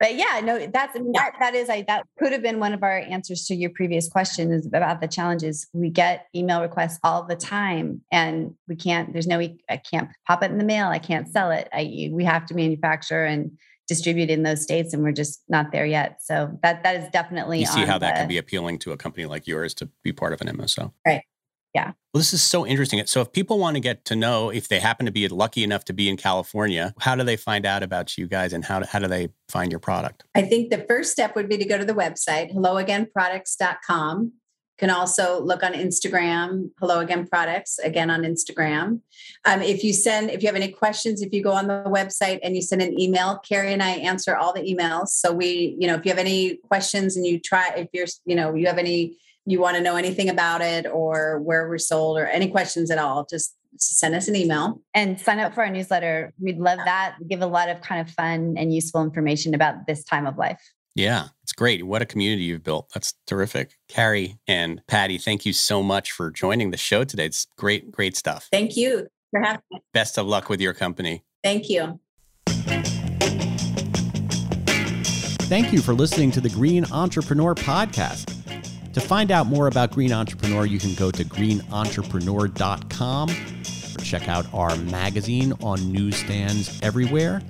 but 0.00 0.14
yeah, 0.14 0.40
no, 0.42 0.66
that's 0.66 0.94
that, 0.94 1.32
that 1.38 1.54
is 1.54 1.68
I 1.68 1.82
that 1.82 2.06
could 2.18 2.32
have 2.32 2.42
been 2.42 2.58
one 2.58 2.72
of 2.72 2.82
our 2.82 2.98
answers 2.98 3.44
to 3.46 3.54
your 3.54 3.70
previous 3.70 4.08
question 4.08 4.50
is 4.50 4.66
about 4.66 5.00
the 5.00 5.08
challenges. 5.08 5.68
We 5.74 5.90
get 5.90 6.26
email 6.34 6.62
requests 6.62 6.98
all 7.04 7.22
the 7.22 7.36
time 7.36 8.00
and 8.10 8.54
we 8.66 8.76
can't, 8.76 9.12
there's 9.12 9.26
no 9.26 9.38
I 9.38 9.76
can't 9.76 10.08
pop 10.26 10.42
it 10.42 10.50
in 10.50 10.58
the 10.58 10.64
mail. 10.64 10.88
I 10.88 10.98
can't 10.98 11.28
sell 11.28 11.50
it. 11.50 11.68
I 11.72 12.08
we 12.12 12.24
have 12.24 12.46
to 12.46 12.54
manufacture 12.54 13.24
and 13.24 13.56
distribute 13.86 14.30
in 14.30 14.42
those 14.42 14.62
states 14.62 14.94
and 14.94 15.02
we're 15.02 15.12
just 15.12 15.42
not 15.48 15.72
there 15.72 15.86
yet. 15.86 16.22
So 16.22 16.58
that 16.62 16.82
that 16.82 16.96
is 16.96 17.08
definitely 17.10 17.60
you 17.60 17.66
see 17.66 17.84
how 17.84 17.98
that 17.98 18.14
the, 18.14 18.18
can 18.20 18.28
be 18.28 18.38
appealing 18.38 18.78
to 18.80 18.92
a 18.92 18.96
company 18.96 19.26
like 19.26 19.46
yours 19.46 19.74
to 19.74 19.88
be 20.02 20.12
part 20.12 20.32
of 20.32 20.40
an 20.40 20.48
mso 20.48 20.92
right. 21.06 21.22
Yeah. 21.74 21.92
Well 22.12 22.20
this 22.20 22.32
is 22.32 22.42
so 22.42 22.64
interesting. 22.64 23.04
So 23.06 23.20
if 23.20 23.32
people 23.32 23.58
want 23.58 23.74
to 23.76 23.80
get 23.80 24.04
to 24.06 24.16
know 24.16 24.50
if 24.50 24.68
they 24.68 24.78
happen 24.78 25.06
to 25.06 25.12
be 25.12 25.26
lucky 25.28 25.64
enough 25.64 25.84
to 25.86 25.92
be 25.92 26.08
in 26.08 26.16
california 26.16 26.94
how 27.00 27.14
do 27.14 27.24
they 27.24 27.36
find 27.36 27.66
out 27.66 27.82
about 27.82 28.16
you 28.16 28.26
guys 28.26 28.52
and 28.52 28.64
how, 28.64 28.84
how 28.84 28.98
do 29.00 29.08
they 29.08 29.28
find 29.48 29.72
your 29.72 29.80
product? 29.80 30.24
I 30.34 30.42
think 30.42 30.70
the 30.70 30.84
first 30.88 31.12
step 31.12 31.34
would 31.36 31.48
be 31.48 31.58
to 31.58 31.64
go 31.64 31.76
to 31.76 31.84
the 31.84 31.94
website 31.94 32.54
helloagainproducts.com 32.54 34.32
can 34.78 34.90
also 34.90 35.40
look 35.40 35.62
on 35.62 35.72
Instagram, 35.72 36.70
Hello 36.80 37.00
Again 37.00 37.26
Products, 37.26 37.78
again 37.78 38.10
on 38.10 38.22
Instagram. 38.22 39.00
Um, 39.44 39.62
if 39.62 39.84
you 39.84 39.92
send, 39.92 40.30
if 40.30 40.42
you 40.42 40.48
have 40.48 40.56
any 40.56 40.72
questions, 40.72 41.22
if 41.22 41.32
you 41.32 41.42
go 41.42 41.52
on 41.52 41.68
the 41.68 41.84
website 41.86 42.40
and 42.42 42.56
you 42.56 42.62
send 42.62 42.82
an 42.82 42.98
email, 42.98 43.38
Carrie 43.38 43.72
and 43.72 43.82
I 43.82 43.90
answer 43.90 44.36
all 44.36 44.52
the 44.52 44.62
emails. 44.62 45.08
So 45.08 45.32
we, 45.32 45.76
you 45.78 45.86
know, 45.86 45.94
if 45.94 46.04
you 46.04 46.10
have 46.10 46.18
any 46.18 46.56
questions 46.56 47.16
and 47.16 47.26
you 47.26 47.38
try, 47.38 47.72
if 47.76 47.88
you're, 47.92 48.06
you 48.24 48.34
know, 48.34 48.54
you 48.54 48.66
have 48.66 48.78
any, 48.78 49.16
you 49.46 49.60
want 49.60 49.76
to 49.76 49.82
know 49.82 49.96
anything 49.96 50.28
about 50.28 50.60
it 50.60 50.86
or 50.86 51.38
where 51.40 51.68
we're 51.68 51.78
sold 51.78 52.18
or 52.18 52.26
any 52.26 52.48
questions 52.48 52.90
at 52.90 52.98
all, 52.98 53.26
just 53.30 53.54
send 53.76 54.14
us 54.14 54.28
an 54.28 54.36
email 54.36 54.80
and 54.94 55.20
sign 55.20 55.38
up 55.38 55.54
for 55.54 55.62
our 55.62 55.70
newsletter. 55.70 56.32
We'd 56.40 56.58
love 56.58 56.78
that. 56.84 57.16
Give 57.28 57.42
a 57.42 57.46
lot 57.46 57.68
of 57.68 57.80
kind 57.80 58.00
of 58.00 58.12
fun 58.14 58.54
and 58.56 58.74
useful 58.74 59.02
information 59.02 59.54
about 59.54 59.86
this 59.86 60.04
time 60.04 60.26
of 60.26 60.36
life. 60.36 60.60
Yeah, 60.94 61.28
it's 61.42 61.52
great. 61.52 61.84
What 61.84 62.02
a 62.02 62.06
community 62.06 62.44
you've 62.44 62.62
built. 62.62 62.88
That's 62.94 63.14
terrific. 63.26 63.76
Carrie 63.88 64.38
and 64.46 64.80
Patty, 64.86 65.18
thank 65.18 65.44
you 65.44 65.52
so 65.52 65.82
much 65.82 66.12
for 66.12 66.30
joining 66.30 66.70
the 66.70 66.76
show 66.76 67.02
today. 67.02 67.26
It's 67.26 67.48
great, 67.56 67.90
great 67.90 68.16
stuff. 68.16 68.48
Thank 68.52 68.76
you 68.76 69.08
for 69.32 69.40
having 69.40 69.62
me. 69.72 69.80
Best 69.92 70.16
of 70.18 70.26
luck 70.26 70.48
with 70.48 70.60
your 70.60 70.72
company. 70.72 71.24
Thank 71.42 71.68
you. 71.68 71.98
Thank 75.46 75.72
you 75.72 75.82
for 75.82 75.94
listening 75.94 76.30
to 76.32 76.40
the 76.40 76.48
Green 76.48 76.84
Entrepreneur 76.92 77.54
Podcast. 77.56 78.30
To 78.92 79.00
find 79.00 79.32
out 79.32 79.48
more 79.48 79.66
about 79.66 79.90
Green 79.90 80.12
Entrepreneur, 80.12 80.64
you 80.64 80.78
can 80.78 80.94
go 80.94 81.10
to 81.10 81.24
greenentrepreneur.com 81.24 83.30
or 83.30 84.04
check 84.04 84.28
out 84.28 84.46
our 84.54 84.76
magazine 84.76 85.52
on 85.60 85.92
newsstands 85.92 86.80
everywhere. 86.82 87.42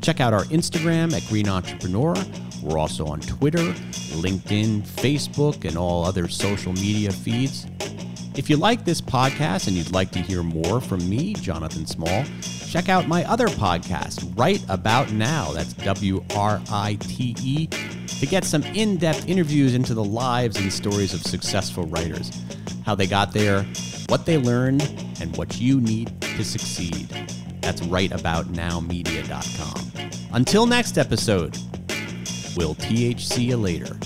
Check 0.00 0.20
out 0.20 0.32
our 0.32 0.44
Instagram 0.44 1.12
at 1.12 1.22
Green 1.28 1.48
Entrepreneur 1.48 2.14
We're 2.62 2.78
also 2.78 3.06
on 3.06 3.20
Twitter, 3.20 3.72
LinkedIn, 4.14 4.82
Facebook, 4.82 5.64
and 5.64 5.76
all 5.76 6.04
other 6.04 6.28
social 6.28 6.72
media 6.72 7.10
feeds. 7.10 7.66
If 8.34 8.48
you 8.48 8.56
like 8.56 8.84
this 8.84 9.00
podcast 9.00 9.66
and 9.66 9.76
you'd 9.76 9.92
like 9.92 10.10
to 10.12 10.18
hear 10.18 10.42
more 10.42 10.80
from 10.80 11.06
me, 11.08 11.34
Jonathan 11.34 11.84
Small, 11.84 12.24
check 12.68 12.88
out 12.88 13.06
my 13.06 13.24
other 13.24 13.48
podcast, 13.48 14.32
Right 14.38 14.64
About 14.68 15.12
Now. 15.12 15.52
That's 15.52 15.74
W 15.74 16.24
R 16.34 16.62
I 16.70 16.96
T 17.00 17.36
E, 17.42 17.66
to 17.66 18.26
get 18.26 18.44
some 18.44 18.62
in 18.62 18.96
depth 18.96 19.28
interviews 19.28 19.74
into 19.74 19.92
the 19.92 20.04
lives 20.04 20.56
and 20.56 20.72
stories 20.72 21.12
of 21.12 21.20
successful 21.22 21.84
writers, 21.86 22.30
how 22.86 22.94
they 22.94 23.06
got 23.06 23.32
there, 23.32 23.64
what 24.08 24.24
they 24.24 24.38
learned, 24.38 24.82
and 25.20 25.36
what 25.36 25.60
you 25.60 25.80
need 25.80 26.18
to 26.22 26.44
succeed. 26.44 27.08
That's 27.60 27.82
rightaboutnowmedia.com. 27.82 29.92
Until 30.32 30.64
next 30.64 30.96
episode, 30.96 31.58
we'll 32.56 32.74
THC 32.74 33.46
you 33.46 33.56
later. 33.56 33.96